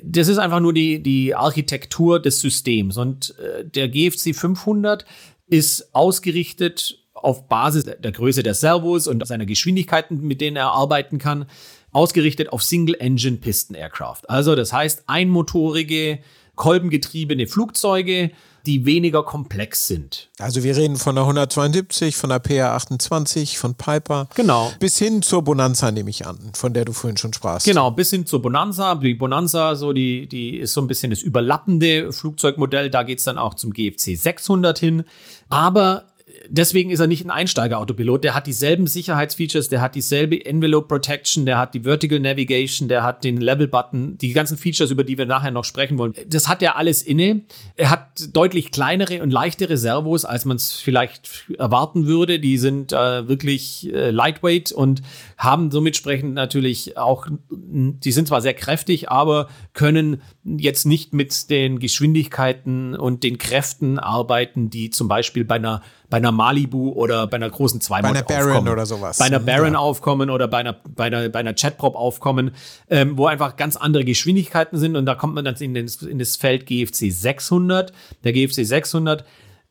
[0.04, 2.98] Das ist einfach nur die, die Architektur des Systems.
[2.98, 5.06] Und äh, der GFC 500
[5.48, 11.20] ist ausgerichtet auf Basis der Größe der Servos und seiner Geschwindigkeiten, mit denen er arbeiten
[11.20, 11.46] kann,
[11.92, 14.30] ausgerichtet auf Single-Engine-Pisten-Aircraft.
[14.30, 16.20] Also das heißt, einmotorige,
[16.56, 18.32] kolbengetriebene Flugzeuge,
[18.66, 20.30] die weniger komplex sind.
[20.40, 24.28] Also wir reden von der 172, von der PA28, von Piper.
[24.36, 24.72] Genau.
[24.80, 27.66] Bis hin zur Bonanza nehme ich an, von der du vorhin schon sprachst.
[27.66, 28.96] Genau, bis hin zur Bonanza.
[28.96, 32.90] Die Bonanza, so die, die ist so ein bisschen das überlappende Flugzeugmodell.
[32.90, 35.04] Da geht es dann auch zum GFC 600 hin.
[35.50, 36.06] Aber
[36.50, 38.24] deswegen ist er nicht ein Einsteiger-Autopilot.
[38.24, 43.04] Der hat dieselben Sicherheitsfeatures, der hat dieselbe Envelope Protection, der hat die Vertical Navigation, der
[43.04, 46.14] hat den Level-Button, die ganzen Features, über die wir nachher noch sprechen wollen.
[46.28, 47.42] Das hat er alles inne.
[47.76, 52.40] Er hat deutlich kleinere und leichtere Servos, als man es vielleicht erwarten würde.
[52.40, 55.02] Die sind äh, wirklich äh, lightweight und
[55.38, 61.50] haben somit sprechend natürlich auch, die sind zwar sehr kräftig, aber können jetzt nicht mit
[61.50, 67.28] den Geschwindigkeiten und den Kräften arbeiten, die zum Beispiel bei einer bei einer Malibu oder
[67.28, 68.70] bei einer großen Zweimod Bei einer Baron aufkommen.
[68.70, 69.18] oder sowas.
[69.18, 69.80] Bei einer Baron ja.
[69.80, 72.52] aufkommen oder bei einer, bei einer, bei einer Chatprop aufkommen,
[72.90, 76.20] ähm, wo einfach ganz andere Geschwindigkeiten sind und da kommt man dann in, den, in
[76.20, 77.92] das Feld GFC 600.
[78.24, 79.26] Der GFC 600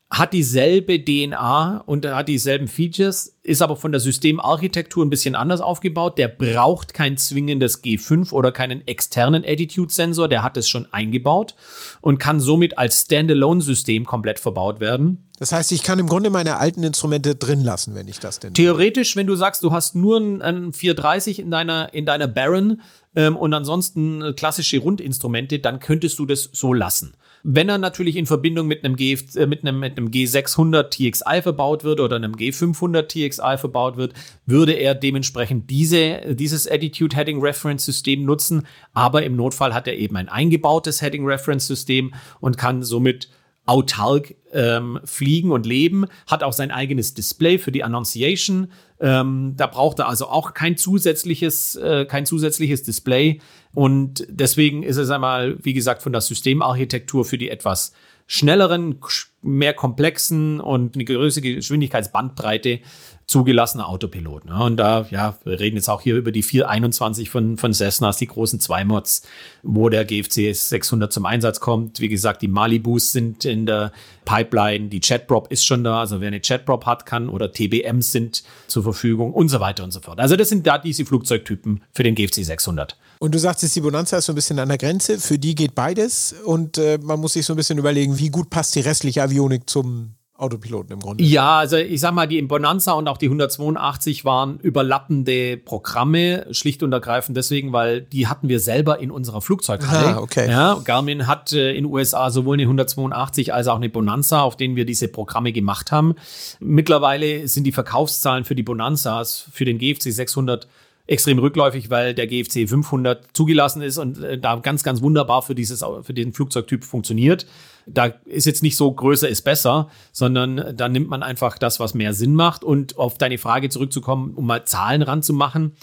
[0.09, 5.59] hat dieselbe DNA und hat dieselben Features, ist aber von der Systemarchitektur ein bisschen anders
[5.59, 6.17] aufgebaut.
[6.17, 11.55] Der braucht kein zwingendes G5 oder keinen externen Attitude-Sensor, der hat es schon eingebaut
[11.99, 15.27] und kann somit als Standalone-System komplett verbaut werden.
[15.39, 18.53] Das heißt, ich kann im Grunde meine alten Instrumente drin lassen, wenn ich das denn.
[18.53, 22.81] Theoretisch, wenn du sagst, du hast nur einen 430 in deiner, in deiner Baron
[23.13, 27.13] ähm, und ansonsten klassische Rundinstrumente, dann könntest du das so lassen.
[27.49, 31.41] Wenn er natürlich in Verbindung mit einem, G, äh, mit einem, mit einem G600 TXI
[31.41, 34.13] verbaut wird oder einem G500 TXI verbaut wird,
[34.45, 38.67] würde er dementsprechend diese, dieses Attitude Heading Reference System nutzen.
[38.93, 43.29] Aber im Notfall hat er eben ein eingebautes Heading Reference System und kann somit
[43.65, 48.71] autark ähm, fliegen und leben, hat auch sein eigenes Display für die Annunciation.
[48.99, 53.39] Ähm, da braucht er also auch kein zusätzliches, äh, kein zusätzliches Display.
[53.73, 57.93] Und deswegen ist es einmal, wie gesagt, von der Systemarchitektur für die etwas
[58.25, 58.99] schnelleren,
[59.41, 62.79] mehr komplexen und eine größere Geschwindigkeitsbandbreite
[63.27, 64.45] zugelassener Autopilot.
[64.45, 64.63] Ne?
[64.63, 68.27] Und da, ja, wir reden jetzt auch hier über die 421 von, von Cessnas, die
[68.27, 69.23] großen Zwei-Mods,
[69.63, 71.99] wo der GFC 600 zum Einsatz kommt.
[71.99, 73.91] Wie gesagt, die Malibus sind in der
[74.23, 78.43] Pipeline, die Chatprop ist schon da, also wer eine Chatprop hat, kann oder TBMs sind
[78.67, 80.19] zur Verfügung und so weiter und so fort.
[80.19, 82.97] Also das sind da diese Flugzeugtypen für den GFC 600.
[83.19, 85.17] Und du sagst, die Bonanza ist so ein bisschen an der Grenze.
[85.17, 86.35] Für die geht beides.
[86.45, 89.69] Und äh, man muss sich so ein bisschen überlegen, wie gut passt die restliche Avionik
[89.69, 91.23] zum Autopiloten im Grunde.
[91.23, 96.83] Ja, also ich sag mal, die Bonanza und auch die 182 waren überlappende Programme, schlicht
[96.83, 100.15] und ergreifend deswegen, weil die hatten wir selber in unserer Flugzeughalle.
[100.15, 100.49] Ah, okay.
[100.49, 104.55] Ja, Garmin hat äh, in den USA sowohl eine 182 als auch eine Bonanza, auf
[104.55, 106.15] denen wir diese Programme gemacht haben.
[106.59, 110.67] Mittlerweile sind die Verkaufszahlen für die Bonanzas, für den GFC 600
[111.07, 115.55] extrem rückläufig, weil der GFC 500 zugelassen ist und äh, da ganz, ganz wunderbar für,
[115.55, 117.47] dieses, für diesen Flugzeugtyp funktioniert.
[117.89, 121.93] Da ist jetzt nicht so, größer ist besser, sondern da nimmt man einfach das, was
[121.93, 122.63] mehr Sinn macht.
[122.63, 125.73] Und auf deine Frage zurückzukommen, um mal Zahlen ranzumachen.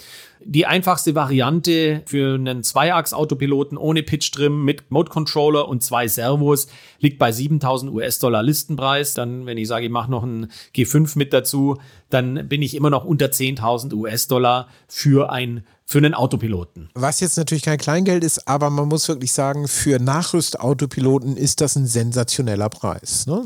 [0.46, 6.66] Die einfachste Variante für einen Zweiachs-Autopiloten ohne Pitch-Trim mit Mode-Controller und zwei Servos
[6.98, 9.14] liegt bei 7000 US-Dollar Listenpreis.
[9.14, 11.78] Dann, wenn ich sage, ich mache noch einen G5 mit dazu,
[12.10, 16.90] dann bin ich immer noch unter 10.000 US-Dollar für ein für einen Autopiloten.
[16.94, 21.76] Was jetzt natürlich kein Kleingeld ist, aber man muss wirklich sagen, für Nachrüstautopiloten ist das
[21.76, 23.26] ein sensationeller Preis.
[23.26, 23.44] Ne?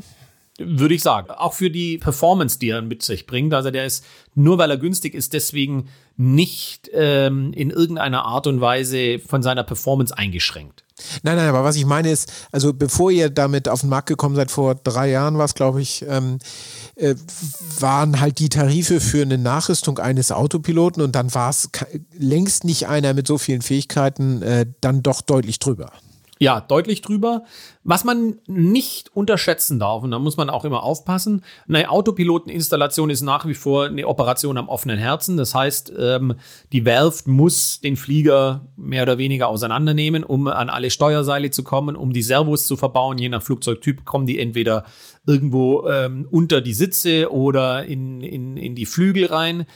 [0.58, 1.30] Würde ich sagen.
[1.30, 3.54] Auch für die Performance, die er mit sich bringt.
[3.54, 8.60] Also der ist, nur weil er günstig ist, deswegen nicht ähm, in irgendeiner Art und
[8.60, 10.84] Weise von seiner Performance eingeschränkt.
[11.22, 14.34] Nein, nein, aber was ich meine ist, also bevor ihr damit auf den Markt gekommen
[14.34, 16.40] seid, vor drei Jahren war es, glaube ich, ähm,
[16.98, 17.14] äh,
[17.80, 21.70] waren halt die Tarife für eine Nachrüstung eines Autopiloten und dann war es
[22.12, 25.92] längst nicht einer mit so vielen Fähigkeiten äh, dann doch deutlich drüber.
[26.40, 27.42] Ja, deutlich drüber.
[27.82, 33.22] Was man nicht unterschätzen darf, und da muss man auch immer aufpassen, eine Autopiloteninstallation ist
[33.22, 35.36] nach wie vor eine Operation am offenen Herzen.
[35.36, 36.34] Das heißt, ähm,
[36.70, 41.96] die Werft muss den Flieger mehr oder weniger auseinandernehmen, um an alle Steuerseile zu kommen,
[41.96, 43.18] um die Servos zu verbauen.
[43.18, 44.84] Je nach Flugzeugtyp kommen die entweder
[45.28, 49.66] irgendwo ähm, unter die Sitze oder in, in, in die Flügel rein.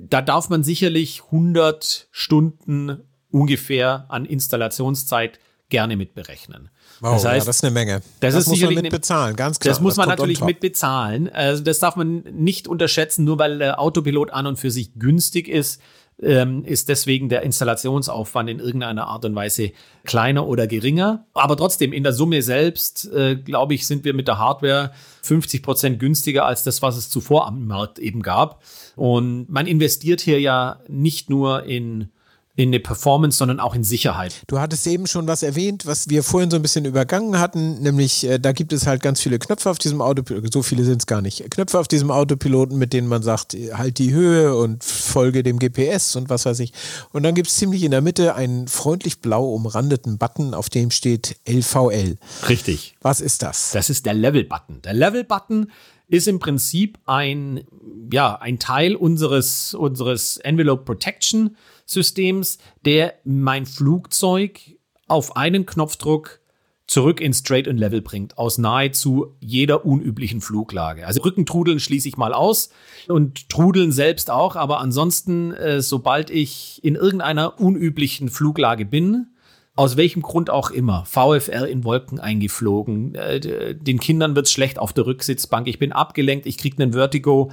[0.00, 6.70] Da darf man sicherlich 100 Stunden ungefähr an Installationszeit gerne mitberechnen.
[7.00, 8.00] Wow, das heißt, ja, das ist eine Menge.
[8.20, 9.72] Das, das muss man mit bezahlen, ganz klar.
[9.72, 11.28] Das muss man natürlich mit bezahlen.
[11.30, 15.48] Also das darf man nicht unterschätzen, nur weil der Autopilot an und für sich günstig
[15.48, 15.80] ist,
[16.22, 19.72] ähm, ist deswegen der Installationsaufwand in irgendeiner Art und Weise
[20.04, 21.26] kleiner oder geringer.
[21.34, 25.62] Aber trotzdem, in der Summe selbst, äh, glaube ich, sind wir mit der Hardware 50
[25.62, 28.62] Prozent günstiger als das, was es zuvor am Markt eben gab.
[28.96, 32.08] Und man investiert hier ja nicht nur in
[32.54, 34.42] in eine Performance, sondern auch in Sicherheit.
[34.46, 38.24] Du hattest eben schon was erwähnt, was wir vorhin so ein bisschen übergangen hatten, nämlich
[38.24, 41.06] äh, da gibt es halt ganz viele Knöpfe auf diesem Autopiloten, so viele sind es
[41.06, 45.42] gar nicht, Knöpfe auf diesem Autopiloten, mit denen man sagt, halt die Höhe und folge
[45.42, 46.72] dem GPS und was weiß ich.
[47.12, 50.90] Und dann gibt es ziemlich in der Mitte einen freundlich blau umrandeten Button, auf dem
[50.90, 52.18] steht LVL.
[52.48, 52.96] Richtig.
[53.00, 53.70] Was ist das?
[53.70, 54.82] Das ist der Level-Button.
[54.82, 55.70] Der Level-Button
[56.08, 57.64] ist im Prinzip ein,
[58.12, 61.56] ja, ein Teil unseres, unseres Envelope Protection
[61.92, 64.60] Systems, der mein Flugzeug
[65.08, 66.40] auf einen Knopfdruck
[66.86, 71.06] zurück in Straight and Level bringt, aus nahezu jeder unüblichen Fluglage.
[71.06, 72.70] Also Rückentrudeln schließe ich mal aus
[73.08, 79.28] und Trudeln selbst auch, aber ansonsten, äh, sobald ich in irgendeiner unüblichen Fluglage bin,
[79.74, 84.78] aus welchem Grund auch immer, VFR in Wolken eingeflogen, äh, den Kindern wird es schlecht
[84.78, 87.50] auf der Rücksitzbank, ich bin abgelenkt, ich kriege einen Vertigo,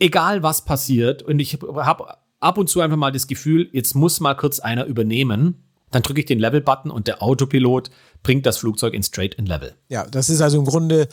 [0.00, 4.20] egal was passiert und ich habe ab und zu einfach mal das Gefühl, jetzt muss
[4.20, 5.64] mal kurz einer übernehmen.
[5.90, 7.90] Dann drücke ich den Level-Button und der Autopilot
[8.22, 9.74] bringt das Flugzeug in Straight in Level.
[9.88, 11.08] Ja, das ist also im Grunde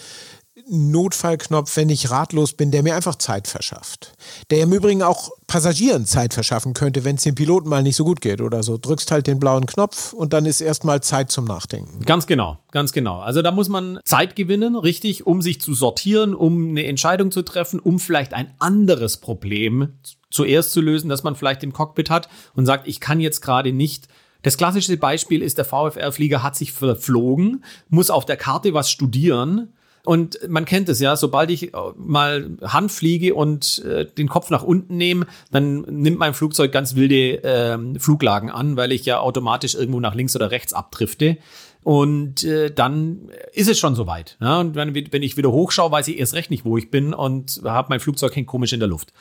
[0.67, 4.13] Notfallknopf, wenn ich ratlos bin, der mir einfach Zeit verschafft.
[4.49, 8.03] Der im Übrigen auch Passagieren Zeit verschaffen könnte, wenn es dem Piloten mal nicht so
[8.03, 8.77] gut geht oder so.
[8.77, 12.01] Drückst halt den blauen Knopf und dann ist erstmal Zeit zum Nachdenken.
[12.05, 13.19] Ganz genau, ganz genau.
[13.19, 17.41] Also da muss man Zeit gewinnen, richtig, um sich zu sortieren, um eine Entscheidung zu
[17.41, 22.29] treffen, um vielleicht ein anderes Problem zuerst zu lösen, das man vielleicht im Cockpit hat
[22.55, 24.07] und sagt, ich kann jetzt gerade nicht
[24.41, 29.73] das klassische Beispiel ist, der VFR-Flieger hat sich verflogen, muss auf der Karte was studieren
[30.05, 34.49] und man kennt es ja, sobald ich äh, mal Hand fliege und äh, den Kopf
[34.49, 39.19] nach unten nehme, dann nimmt mein Flugzeug ganz wilde äh, Fluglagen an, weil ich ja
[39.19, 41.37] automatisch irgendwo nach links oder rechts abdrifte.
[41.83, 44.37] Und äh, dann ist es schon soweit.
[44.41, 44.59] Ja?
[44.59, 47.61] Und wenn, wenn ich wieder hochschaue, weiß ich erst recht nicht, wo ich bin und
[47.63, 49.13] habe mein Flugzeug hängt komisch in der Luft.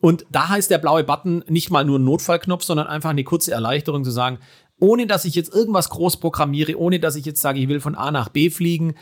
[0.00, 4.02] Und da heißt der blaue Button nicht mal nur Notfallknopf, sondern einfach eine kurze Erleichterung
[4.02, 4.38] zu sagen,
[4.80, 7.94] ohne dass ich jetzt irgendwas groß programmiere, ohne dass ich jetzt sage, ich will von
[7.94, 8.94] A nach B fliegen.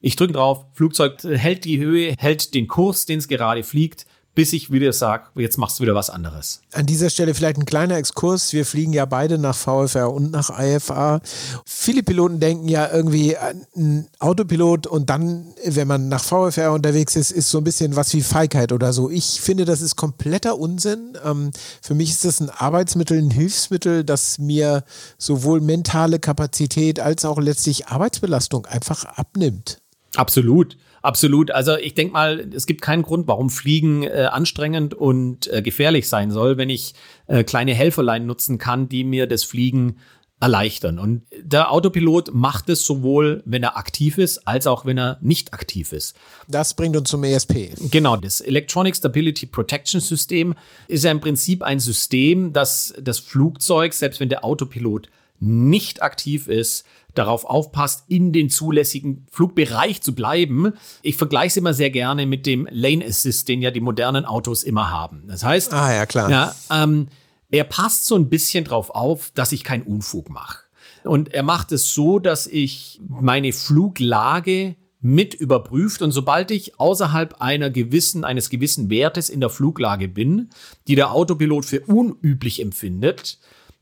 [0.00, 4.52] Ich drücke drauf, Flugzeug hält die Höhe, hält den Kurs, den es gerade fliegt bis
[4.52, 6.62] ich wieder sage, jetzt machst du wieder was anderes.
[6.72, 8.52] An dieser Stelle vielleicht ein kleiner Exkurs.
[8.52, 11.20] Wir fliegen ja beide nach VFR und nach IFA.
[11.64, 17.32] Viele Piloten denken ja irgendwie, ein Autopilot und dann, wenn man nach VFR unterwegs ist,
[17.32, 19.10] ist so ein bisschen was wie Feigheit oder so.
[19.10, 21.18] Ich finde, das ist kompletter Unsinn.
[21.24, 21.50] Ähm,
[21.82, 24.84] für mich ist das ein Arbeitsmittel, ein Hilfsmittel, das mir
[25.18, 29.80] sowohl mentale Kapazität als auch letztlich Arbeitsbelastung einfach abnimmt.
[30.16, 30.76] Absolut.
[31.02, 31.50] Absolut.
[31.50, 36.08] Also ich denke mal, es gibt keinen Grund, warum Fliegen äh, anstrengend und äh, gefährlich
[36.08, 36.94] sein soll, wenn ich
[37.26, 39.96] äh, kleine Helferlein nutzen kann, die mir das Fliegen
[40.40, 40.98] erleichtern.
[40.98, 45.52] Und der Autopilot macht es sowohl, wenn er aktiv ist, als auch wenn er nicht
[45.52, 46.16] aktiv ist.
[46.48, 47.74] Das bringt uns zum ESP.
[47.90, 50.54] Genau, das Electronic Stability Protection System
[50.88, 55.08] ist ja im Prinzip ein System, das das Flugzeug, selbst wenn der Autopilot
[55.40, 56.84] nicht aktiv ist,
[57.14, 60.72] darauf aufpasst, in den zulässigen Flugbereich zu bleiben.
[61.02, 64.62] Ich vergleiche es immer sehr gerne mit dem Lane Assist, den ja die modernen Autos
[64.62, 65.24] immer haben.
[65.26, 66.30] Das heißt, ah, ja, klar.
[66.30, 67.08] Ja, ähm,
[67.50, 70.64] er passt so ein bisschen darauf auf, dass ich keinen Unfug mache.
[71.04, 77.40] Und er macht es so, dass ich meine Fluglage mit überprüft und sobald ich außerhalb
[77.40, 80.50] einer gewissen, eines gewissen Wertes in der Fluglage bin,
[80.88, 83.38] die der Autopilot für unüblich empfindet,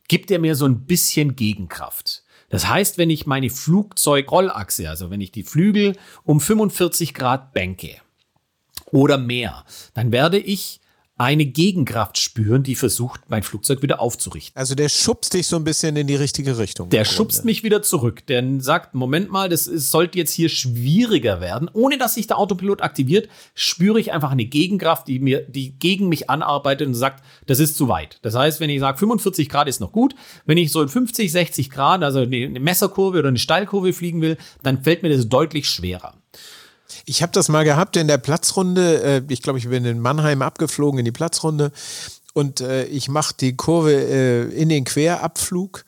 [0.07, 2.22] gibt er mir so ein bisschen Gegenkraft.
[2.49, 7.97] Das heißt, wenn ich meine Flugzeugrollachse, also wenn ich die Flügel um 45 Grad banke
[8.87, 10.81] oder mehr, dann werde ich
[11.19, 14.57] eine Gegenkraft spüren, die versucht, mein Flugzeug wieder aufzurichten.
[14.57, 16.91] Also der schubst dich so ein bisschen in die richtige Richtung.
[16.91, 18.25] Der schubst mich wieder zurück.
[18.27, 21.69] Der sagt, Moment mal, das ist, sollte jetzt hier schwieriger werden.
[21.73, 26.09] Ohne dass sich der Autopilot aktiviert, spüre ich einfach eine Gegenkraft, die mir, die gegen
[26.09, 28.19] mich anarbeitet und sagt, das ist zu weit.
[28.23, 30.14] Das heißt, wenn ich sage, 45 Grad ist noch gut,
[30.47, 34.37] wenn ich so in 50, 60 Grad, also eine Messerkurve oder eine Steilkurve fliegen will,
[34.62, 36.14] dann fällt mir das deutlich schwerer.
[37.09, 39.03] Ich habe das mal gehabt in der Platzrunde.
[39.03, 41.73] Äh, ich glaube, ich bin in Mannheim abgeflogen in die Platzrunde
[42.35, 45.87] und äh, ich mache die Kurve äh, in den Querabflug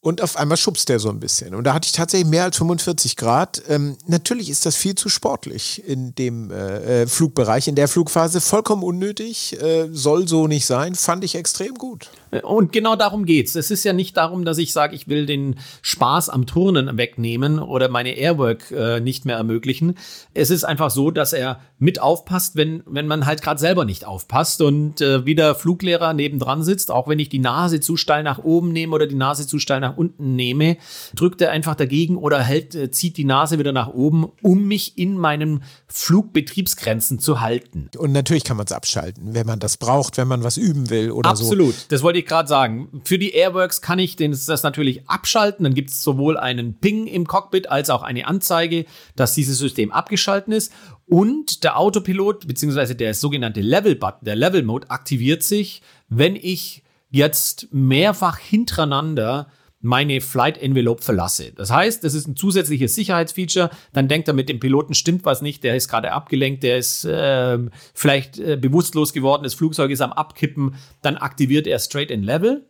[0.00, 1.54] und auf einmal schubst der so ein bisschen.
[1.54, 3.62] Und da hatte ich tatsächlich mehr als 45 Grad.
[3.70, 8.42] Ähm, natürlich ist das viel zu sportlich in dem äh, Flugbereich, in der Flugphase.
[8.42, 12.10] Vollkommen unnötig, äh, soll so nicht sein, fand ich extrem gut.
[12.42, 13.54] Und genau darum geht's.
[13.54, 17.58] Es ist ja nicht darum, dass ich sage, ich will den Spaß am Turnen wegnehmen
[17.58, 19.94] oder meine Airwork äh, nicht mehr ermöglichen.
[20.32, 24.06] Es ist einfach so, dass er mit aufpasst, wenn, wenn man halt gerade selber nicht
[24.06, 28.22] aufpasst und äh, wie der Fluglehrer nebendran sitzt, auch wenn ich die Nase zu steil
[28.22, 30.76] nach oben nehme oder die Nase zu steil nach unten nehme,
[31.14, 34.96] drückt er einfach dagegen oder hält, äh, zieht die Nase wieder nach oben, um mich
[34.98, 37.90] in meinen Flugbetriebsgrenzen zu halten.
[37.96, 41.10] Und natürlich kann man es abschalten, wenn man das braucht, wenn man was üben will
[41.10, 41.48] oder Absolut.
[41.48, 41.64] so.
[41.64, 41.92] Absolut.
[41.92, 43.02] Das wollte ich gerade sagen.
[43.04, 45.64] Für die Airworks kann ich das natürlich abschalten.
[45.64, 49.92] Dann gibt es sowohl einen Ping im Cockpit als auch eine Anzeige, dass dieses System
[49.92, 50.72] abgeschalten ist.
[51.06, 52.94] Und der Autopilot bzw.
[52.94, 59.48] der sogenannte Level-Button, der Level-Mode, aktiviert sich, wenn ich jetzt mehrfach hintereinander
[59.84, 61.52] meine Flight Envelope verlasse.
[61.52, 63.70] Das heißt, das ist ein zusätzliches Sicherheitsfeature.
[63.92, 67.04] Dann denkt er mit dem Piloten stimmt was nicht, der ist gerade abgelenkt, der ist
[67.04, 67.58] äh,
[67.92, 70.76] vielleicht äh, bewusstlos geworden, das Flugzeug ist am Abkippen.
[71.02, 72.66] Dann aktiviert er Straight in Level.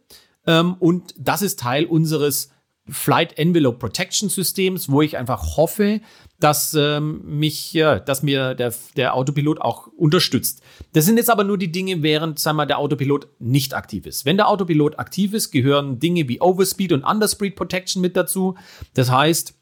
[0.47, 2.51] Ähm, und das ist Teil unseres
[2.89, 6.01] Flight Envelope Protection Systems, wo ich einfach hoffe,
[6.45, 10.63] dass ähm, mich, ja, dass mir der, der Autopilot auch unterstützt.
[10.93, 14.27] Das sind jetzt aber nur die Dinge, während, sagen wir, der Autopilot nicht aktiv ist.
[14.27, 18.57] Wenn der Autopilot aktiv ist, gehören Dinge wie Overspeed und Underspeed Protection mit dazu.
[18.93, 19.55] Das heißt,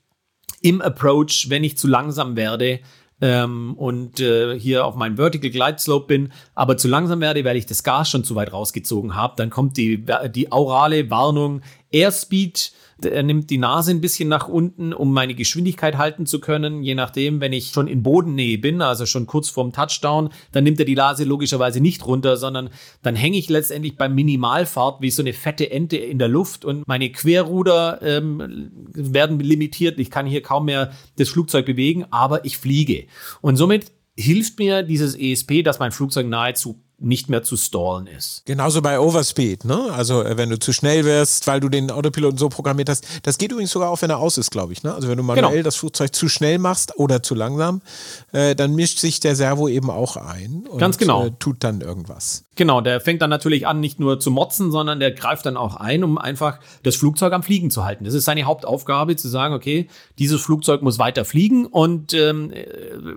[0.60, 2.80] im Approach, wenn ich zu langsam werde,
[3.20, 7.56] ähm, und äh, hier auf meinem Vertical Glide Slope bin, aber zu langsam werde, weil
[7.56, 10.04] ich das Gas schon zu weit rausgezogen habe, dann kommt die,
[10.34, 11.60] die aurale Warnung
[11.92, 12.72] Airspeed
[13.04, 16.82] er nimmt die Nase ein bisschen nach unten, um meine Geschwindigkeit halten zu können.
[16.82, 20.78] Je nachdem, wenn ich schon in Bodennähe bin, also schon kurz vorm Touchdown, dann nimmt
[20.78, 22.70] er die Nase logischerweise nicht runter, sondern
[23.02, 26.86] dann hänge ich letztendlich beim Minimalfahrt wie so eine fette Ente in der Luft und
[26.86, 29.98] meine Querruder ähm, werden limitiert.
[29.98, 33.06] Ich kann hier kaum mehr das Flugzeug bewegen, aber ich fliege.
[33.40, 38.42] Und somit hilft mir dieses ESP, dass mein Flugzeug nahezu nicht mehr zu stallen ist.
[38.44, 39.92] Genauso bei Overspeed, ne?
[39.92, 43.04] Also äh, wenn du zu schnell wirst, weil du den Autopiloten so programmiert hast.
[43.22, 44.82] Das geht übrigens sogar auch, wenn er aus ist, glaube ich.
[44.82, 44.94] Ne?
[44.94, 45.64] Also wenn du manuell genau.
[45.64, 47.82] das Flugzeug zu schnell machst oder zu langsam,
[48.32, 51.26] äh, dann mischt sich der Servo eben auch ein und Ganz genau.
[51.26, 52.44] Äh, tut dann irgendwas.
[52.54, 55.76] Genau, der fängt dann natürlich an, nicht nur zu motzen, sondern der greift dann auch
[55.76, 58.04] ein, um einfach das Flugzeug am Fliegen zu halten.
[58.04, 59.88] Das ist seine Hauptaufgabe, zu sagen, okay,
[60.18, 62.52] dieses Flugzeug muss weiter fliegen und ähm,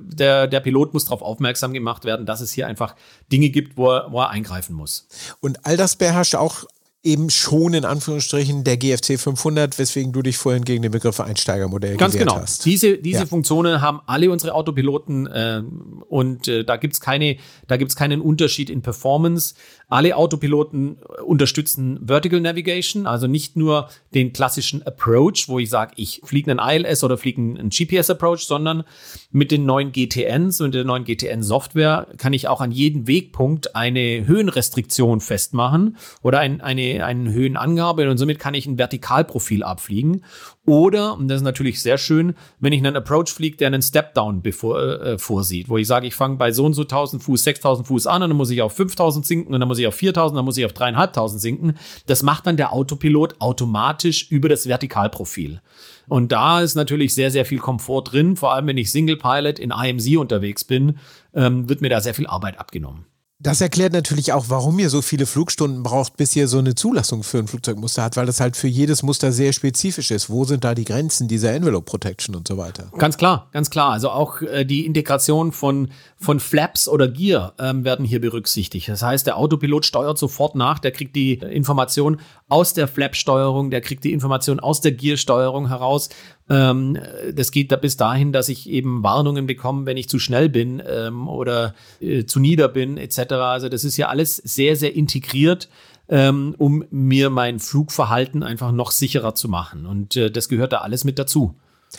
[0.02, 2.96] der, der Pilot muss darauf aufmerksam gemacht werden, dass es hier einfach
[3.30, 5.08] Dinge gibt, wo er, wo er eingreifen muss.
[5.42, 6.64] Und all das beherrscht auch
[7.06, 11.97] eben schon in Anführungsstrichen der GFC 500, weswegen du dich vorhin gegen den Begriff Einsteigermodell
[11.97, 12.41] Ganz gewehrt genau.
[12.41, 12.66] hast.
[12.66, 13.26] Diese, diese ja.
[13.26, 15.62] Funktionen haben alle unsere Autopiloten äh,
[16.10, 17.38] und äh, da gibt's keine,
[17.68, 19.53] da gibt's keinen Unterschied in Performance.
[19.88, 26.22] Alle Autopiloten unterstützen Vertical Navigation, also nicht nur den klassischen Approach, wo ich sage, ich
[26.24, 28.84] fliege einen ILS oder fliege einen GPS-Approach, sondern
[29.32, 34.26] mit den neuen GTNs und der neuen GTN-Software kann ich auch an jedem Wegpunkt eine
[34.26, 40.24] Höhenrestriktion festmachen oder ein, eine, eine Höhenangabe und somit kann ich ein Vertikalprofil abfliegen.
[40.66, 44.41] Oder, und das ist natürlich sehr schön, wenn ich einen Approach fliege, der einen Step-Down
[44.41, 47.88] bevor, äh, vorsieht, wo ich sage, ich fange bei so und so 1000 Fuß, 6000
[47.88, 50.38] Fuß an und dann muss ich auf 5000 sinken und dann muss ich auf 4000,
[50.38, 51.76] dann muss ich auf 3500 sinken.
[52.07, 55.61] Das macht dann der Autopilot automatisch über das Vertikalprofil.
[56.07, 58.36] Und da ist natürlich sehr, sehr viel Komfort drin.
[58.36, 60.97] Vor allem, wenn ich Single Pilot in IMC unterwegs bin,
[61.34, 63.05] ähm, wird mir da sehr viel Arbeit abgenommen.
[63.46, 67.22] Das erklärt natürlich auch, warum ihr so viele Flugstunden braucht, bis ihr so eine Zulassung
[67.22, 70.32] für ein Flugzeugmuster habt, weil das halt für jedes Muster sehr spezifisch ist.
[70.32, 72.91] Wo sind da die Grenzen dieser Envelope Protection und so weiter?
[72.98, 73.91] Ganz klar, ganz klar.
[73.91, 78.89] Also auch äh, die Integration von, von Flaps oder Gear ähm, werden hier berücksichtigt.
[78.89, 82.20] Das heißt, der Autopilot steuert sofort nach, der kriegt die Information
[82.50, 86.10] aus der Flap-Steuerung, der kriegt die Information aus der Gear-Steuerung heraus
[86.50, 86.98] ähm,
[87.34, 90.82] das geht da bis dahin, dass ich eben Warnungen bekomme, wenn ich zu schnell bin
[90.88, 93.34] ähm, oder äh, zu nieder bin, etc.
[93.34, 95.70] Also das ist ja alles sehr, sehr integriert,
[96.08, 99.86] ähm, um mir mein Flugverhalten einfach noch sicherer zu machen.
[99.86, 101.56] Und äh, das gehört da alles mit dazu.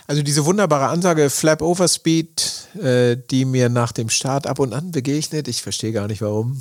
[0.07, 4.73] Also diese wunderbare Ansage Flap Over Speed, äh, die mir nach dem Start ab und
[4.73, 6.61] an begegnet, ich verstehe gar nicht warum,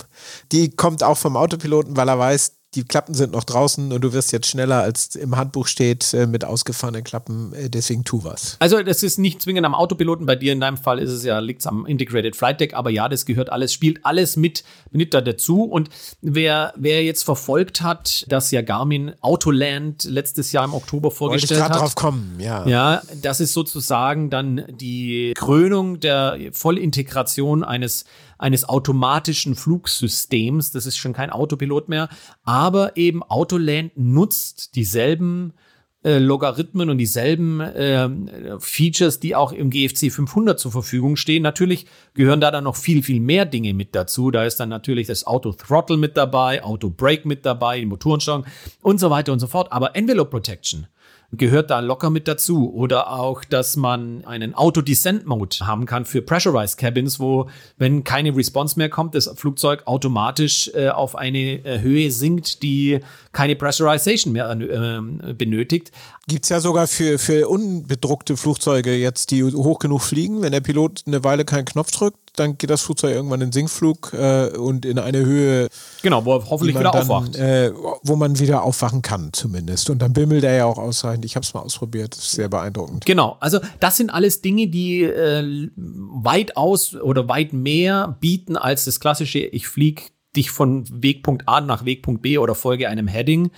[0.52, 4.14] die kommt auch vom Autopiloten, weil er weiß, die Klappen sind noch draußen und du
[4.14, 7.54] wirst jetzt schneller, als im Handbuch steht, äh, mit ausgefahrenen Klappen.
[7.54, 8.58] Äh, deswegen tu was.
[8.60, 10.26] Also, das ist nicht zwingend am Autopiloten.
[10.26, 12.74] Bei dir in deinem Fall ist es ja, liegt es am Integrated Flight Deck.
[12.74, 15.64] Aber ja, das gehört alles, spielt alles mit, mit da dazu.
[15.64, 15.90] Und
[16.22, 21.72] wer, wer jetzt verfolgt hat, dass ja Garmin Autoland letztes Jahr im Oktober vorgestellt Wollte
[21.72, 21.82] ich hat.
[21.82, 22.68] drauf kommen, ja.
[22.68, 28.06] Ja, das ist sozusagen dann die Krönung der Vollintegration eines
[28.38, 30.72] eines automatischen Flugsystems.
[30.72, 32.10] Das ist schon kein Autopilot mehr.
[32.44, 35.54] Aber eben Autoland nutzt dieselben
[36.06, 38.08] äh, Logarithmen und dieselben äh,
[38.60, 41.42] Features, die auch im GFC 500 zur Verfügung stehen.
[41.42, 44.30] Natürlich gehören da dann noch viel, viel mehr Dinge mit dazu.
[44.30, 48.46] Da ist dann natürlich das Auto Throttle mit dabei, Auto Brake mit dabei, die Motorensteuerung
[48.84, 49.72] und so weiter und so fort.
[49.72, 50.86] Aber Envelope Protection
[51.32, 52.74] gehört da locker mit dazu.
[52.74, 58.78] Oder auch, dass man einen Auto-Descent-Mode haben kann für Pressurized Cabins, wo, wenn keine Response
[58.78, 63.00] mehr kommt, das Flugzeug automatisch äh, auf eine äh, Höhe sinkt, die
[63.32, 65.92] keine Pressurization mehr äh, benötigt.
[66.28, 70.62] Gibt es ja sogar für, für unbedruckte Flugzeuge jetzt, die hoch genug fliegen, wenn der
[70.62, 74.86] Pilot eine Weile keinen Knopf drückt, dann geht das Flugzeug irgendwann in Sinkflug äh, und
[74.86, 75.70] in eine Höhe.
[76.02, 77.36] Genau, wo er hoffentlich wieder dann, aufwacht.
[77.36, 77.72] Äh,
[78.02, 79.90] wo man wieder aufwachen kann, zumindest.
[79.92, 81.26] Und dann bimmelt er ja auch ausreichend.
[81.26, 83.06] Ich habe es mal ausprobiert, das ist sehr beeindruckend.
[83.06, 89.00] Genau, also das sind alles Dinge, die äh, weitaus oder weit mehr bieten als das
[89.00, 90.06] klassische, ich fliege
[90.36, 93.52] dich von Wegpunkt A nach Wegpunkt B oder folge einem Heading.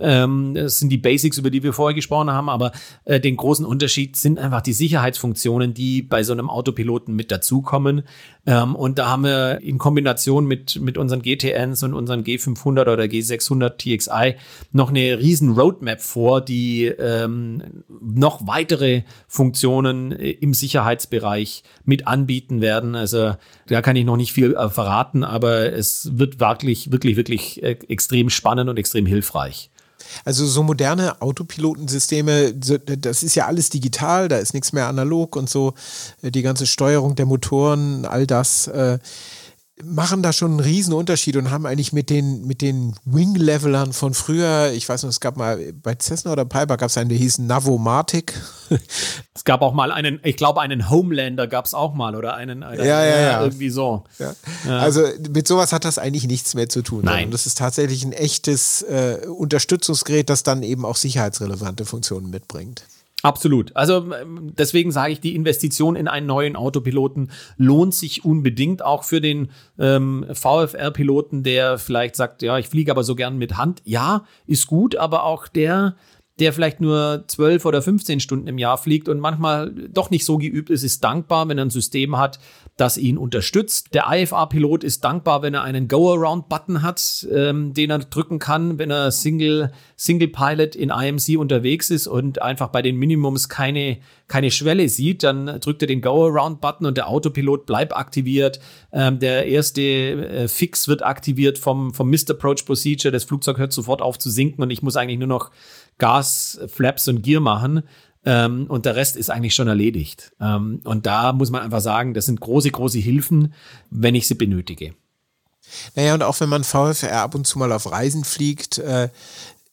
[0.00, 2.72] Ähm, das sind die Basics, über die wir vorher gesprochen haben, aber
[3.04, 8.02] äh, den großen Unterschied sind einfach die Sicherheitsfunktionen, die bei so einem Autopiloten mit dazukommen.
[8.46, 13.04] Ähm, und da haben wir in Kombination mit, mit unseren GTNs und unseren G500 oder
[13.04, 14.36] G600 TXI
[14.72, 22.60] noch eine riesen Roadmap vor, die ähm, noch weitere Funktionen äh, im Sicherheitsbereich mit anbieten
[22.60, 22.94] werden.
[22.94, 23.34] Also
[23.66, 27.76] da kann ich noch nicht viel äh, verraten, aber es wird wirklich, wirklich, wirklich äh,
[27.88, 29.70] extrem spannend und extrem hilfreich.
[30.24, 35.48] Also so moderne Autopilotensysteme, das ist ja alles digital, da ist nichts mehr analog und
[35.48, 35.74] so.
[36.22, 38.66] Äh, die ganze Steuerung der Motoren, all das.
[38.68, 38.98] Äh,
[39.84, 44.14] machen da schon einen riesen Unterschied und haben eigentlich mit den, mit den Wing-Levelern von
[44.14, 47.18] früher, ich weiß noch, es gab mal bei Cessna oder Piper gab es einen, der
[47.18, 48.34] hieß Navomatic.
[49.34, 52.62] Es gab auch mal einen, ich glaube, einen Homelander gab es auch mal oder einen,
[52.62, 53.42] einen ja, ja, ja.
[53.42, 54.04] irgendwie so.
[54.18, 54.34] Ja.
[54.78, 57.04] Also mit sowas hat das eigentlich nichts mehr zu tun.
[57.04, 57.30] Nein.
[57.30, 62.84] Das ist tatsächlich ein echtes äh, Unterstützungsgerät, das dann eben auch sicherheitsrelevante Funktionen mitbringt.
[63.22, 63.74] Absolut.
[63.76, 69.04] Also ähm, deswegen sage ich, die Investition in einen neuen Autopiloten lohnt sich unbedingt auch
[69.04, 73.80] für den ähm, VFR-Piloten, der vielleicht sagt, ja, ich fliege aber so gern mit Hand.
[73.84, 75.94] Ja, ist gut, aber auch der,
[76.40, 80.38] der vielleicht nur 12 oder 15 Stunden im Jahr fliegt und manchmal doch nicht so
[80.38, 82.40] geübt ist, ist dankbar, wenn er ein System hat,
[82.76, 83.92] das ihn unterstützt.
[83.92, 88.90] Der IFA-Pilot ist dankbar, wenn er einen Go-Around-Button hat, ähm, den er drücken kann, wenn
[88.90, 94.50] er Single, Single Pilot in IMC unterwegs ist und einfach bei den Minimums keine, keine
[94.50, 98.58] Schwelle sieht, dann drückt er den Go-Around-Button und der Autopilot bleibt aktiviert.
[98.90, 103.12] Ähm, der erste äh, Fix wird aktiviert vom, vom Missed Approach Procedure.
[103.12, 105.50] Das Flugzeug hört sofort auf zu sinken und ich muss eigentlich nur noch
[105.98, 107.82] Gas, Flaps und Gear machen.
[108.24, 110.32] Ähm, und der Rest ist eigentlich schon erledigt.
[110.40, 113.54] Ähm, und da muss man einfach sagen, das sind große, große Hilfen,
[113.90, 114.94] wenn ich sie benötige.
[115.94, 119.08] Naja, und auch wenn man VFR ab und zu mal auf Reisen fliegt, äh,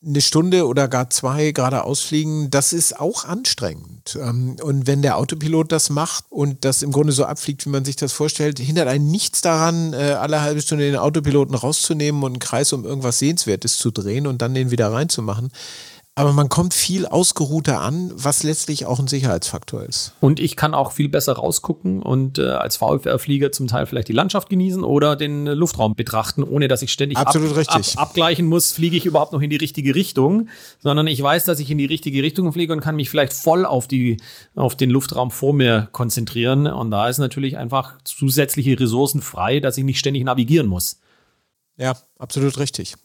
[0.06, 4.18] eine Stunde oder gar zwei geradeaus fliegen, das ist auch anstrengend.
[4.20, 7.84] Ähm, und wenn der Autopilot das macht und das im Grunde so abfliegt, wie man
[7.84, 12.32] sich das vorstellt, hindert einen nichts daran, äh, alle halbe Stunde den Autopiloten rauszunehmen und
[12.32, 15.52] einen Kreis um irgendwas Sehenswertes zu drehen und dann den wieder reinzumachen.
[16.20, 20.12] Aber man kommt viel ausgeruhter an, was letztlich auch ein Sicherheitsfaktor ist.
[20.20, 24.14] Und ich kann auch viel besser rausgucken und äh, als VFR-Flieger zum Teil vielleicht die
[24.14, 27.34] Landschaft genießen oder den Luftraum betrachten, ohne dass ich ständig ab.
[27.34, 30.50] Ab, abgleichen muss, fliege ich überhaupt noch in die richtige Richtung,
[30.80, 33.66] sondern ich weiß, dass ich in die richtige Richtung fliege und kann mich vielleicht voll
[33.66, 34.18] auf, die,
[34.56, 36.68] auf den Luftraum vor mir konzentrieren.
[36.68, 41.00] Und da ist natürlich einfach zusätzliche Ressourcen frei, dass ich nicht ständig navigieren muss.
[41.78, 42.96] Ja, absolut richtig.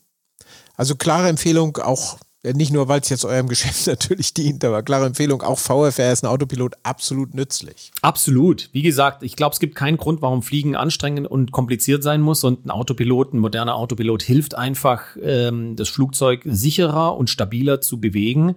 [0.77, 2.19] Also klare Empfehlung, auch
[2.53, 6.25] nicht nur, weil es jetzt eurem Geschäft natürlich dient, aber klare Empfehlung, auch VFR ist
[6.25, 7.91] ein Autopilot absolut nützlich.
[8.03, 8.69] Absolut.
[8.73, 12.45] Wie gesagt, ich glaube, es gibt keinen Grund, warum Fliegen anstrengend und kompliziert sein muss.
[12.45, 17.99] Und ein Autopilot, ein moderner Autopilot hilft einfach, ähm, das Flugzeug sicherer und stabiler zu
[18.01, 18.57] bewegen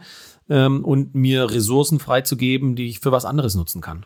[0.50, 4.06] ähm, und mir Ressourcen freizugeben, die ich für was anderes nutzen kann.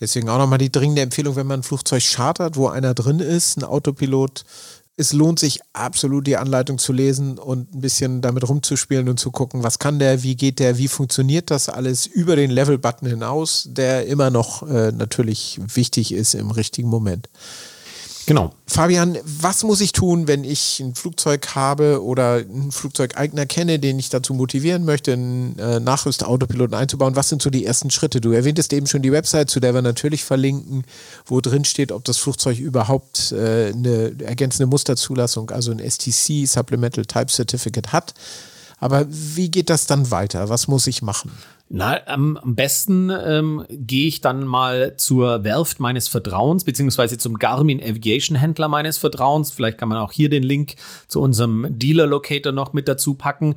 [0.00, 3.56] Deswegen auch nochmal die dringende Empfehlung, wenn man ein Flugzeug chartert, wo einer drin ist,
[3.56, 4.44] ein Autopilot
[4.96, 9.32] es lohnt sich absolut, die Anleitung zu lesen und ein bisschen damit rumzuspielen und zu
[9.32, 13.68] gucken, was kann der, wie geht der, wie funktioniert das alles über den Level-Button hinaus,
[13.70, 17.28] der immer noch äh, natürlich wichtig ist im richtigen Moment.
[18.26, 18.52] Genau.
[18.66, 23.98] Fabian, was muss ich tun, wenn ich ein Flugzeug habe oder einen Flugzeugeigner kenne, den
[23.98, 27.16] ich dazu motivieren möchte, einen äh, Nachrüst-Autopiloten einzubauen?
[27.16, 28.22] Was sind so die ersten Schritte?
[28.22, 30.84] Du erwähntest eben schon die Website, zu der wir natürlich verlinken,
[31.26, 37.04] wo drin steht, ob das Flugzeug überhaupt äh, eine ergänzende Musterzulassung, also ein STC, Supplemental
[37.04, 38.14] Type Certificate hat.
[38.78, 40.48] Aber wie geht das dann weiter?
[40.48, 41.30] Was muss ich machen?
[41.76, 47.34] Na, am, am besten ähm, gehe ich dann mal zur Werft meines Vertrauens, beziehungsweise zum
[47.34, 49.50] Garmin Aviation Händler meines Vertrauens.
[49.50, 50.76] Vielleicht kann man auch hier den Link
[51.08, 53.56] zu unserem Dealer Locator noch mit dazu packen.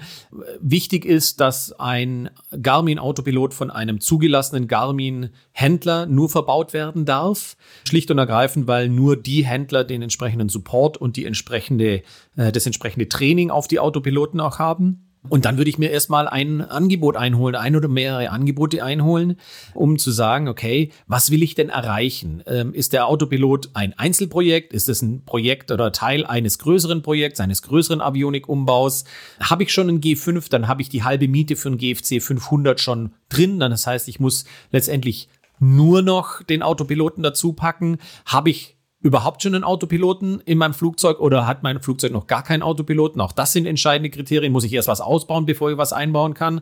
[0.60, 7.56] Wichtig ist, dass ein Garmin Autopilot von einem zugelassenen Garmin Händler nur verbaut werden darf.
[7.88, 12.02] Schlicht und ergreifend, weil nur die Händler den entsprechenden Support und die entsprechende,
[12.36, 15.07] äh, das entsprechende Training auf die Autopiloten auch haben.
[15.30, 19.38] Und dann würde ich mir erstmal ein Angebot einholen, ein oder mehrere Angebote einholen,
[19.74, 22.44] um zu sagen, okay, was will ich denn erreichen?
[22.48, 24.74] Ähm, ist der Autopilot ein Einzelprojekt?
[24.74, 29.06] Ist es ein Projekt oder Teil eines größeren Projekts, eines größeren Avionik-Umbaus?
[29.40, 32.80] Habe ich schon einen G5, dann habe ich die halbe Miete für einen GFC 500
[32.80, 33.60] schon drin.
[33.60, 37.98] Dann das heißt, ich muss letztendlich nur noch den Autopiloten dazu packen.
[38.26, 42.44] Habe ich überhaupt schon einen Autopiloten in meinem Flugzeug oder hat mein Flugzeug noch gar
[42.44, 43.22] keinen Autopiloten?
[43.22, 44.52] Auch das sind entscheidende Kriterien.
[44.52, 46.62] Muss ich erst was ausbauen, bevor ich was einbauen kann?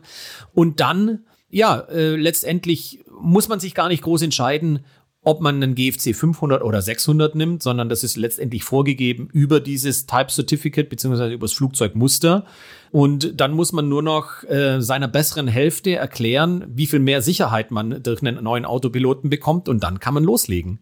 [0.52, 4.84] Und dann, ja, äh, letztendlich muss man sich gar nicht groß entscheiden,
[5.26, 10.06] ob man einen GFC 500 oder 600 nimmt, sondern das ist letztendlich vorgegeben über dieses
[10.06, 12.44] Type Certificate beziehungsweise über das Flugzeugmuster.
[12.92, 17.72] Und dann muss man nur noch äh, seiner besseren Hälfte erklären, wie viel mehr Sicherheit
[17.72, 20.78] man durch einen neuen Autopiloten bekommt und dann kann man loslegen.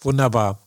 [0.00, 0.60] Wunderbar.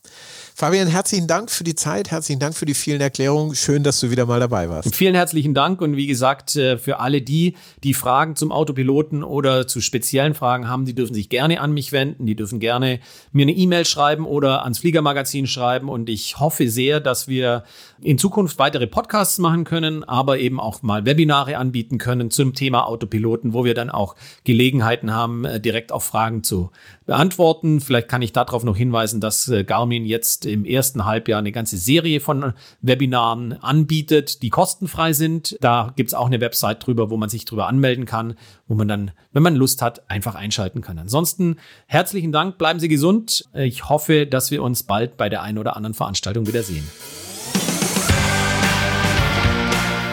[0.61, 3.55] Fabian, herzlichen Dank für die Zeit, herzlichen Dank für die vielen Erklärungen.
[3.55, 4.95] Schön, dass du wieder mal dabei warst.
[4.95, 9.65] Vielen herzlichen Dank und wie gesagt, äh, für alle die, die Fragen zum Autopiloten oder
[9.65, 12.99] zu speziellen Fragen haben, die dürfen sich gerne an mich wenden, die dürfen gerne
[13.31, 17.63] mir eine E-Mail schreiben oder ans Fliegermagazin schreiben und ich hoffe sehr, dass wir
[18.03, 22.87] in Zukunft weitere Podcasts machen können, aber eben auch mal Webinare anbieten können zum Thema
[22.87, 26.71] Autopiloten, wo wir dann auch Gelegenheiten haben, äh, direkt auf Fragen zu
[27.05, 27.79] beantworten.
[27.79, 31.77] Vielleicht kann ich darauf noch hinweisen, dass äh, Garmin jetzt im ersten Halbjahr eine ganze
[31.77, 35.57] Serie von Webinaren anbietet, die kostenfrei sind.
[35.61, 38.35] Da gibt es auch eine Website drüber, wo man sich drüber anmelden kann,
[38.67, 40.97] wo man dann, wenn man Lust hat, einfach einschalten kann.
[40.97, 43.45] Ansonsten herzlichen Dank, bleiben Sie gesund.
[43.53, 46.87] Ich hoffe, dass wir uns bald bei der einen oder anderen Veranstaltung wiedersehen.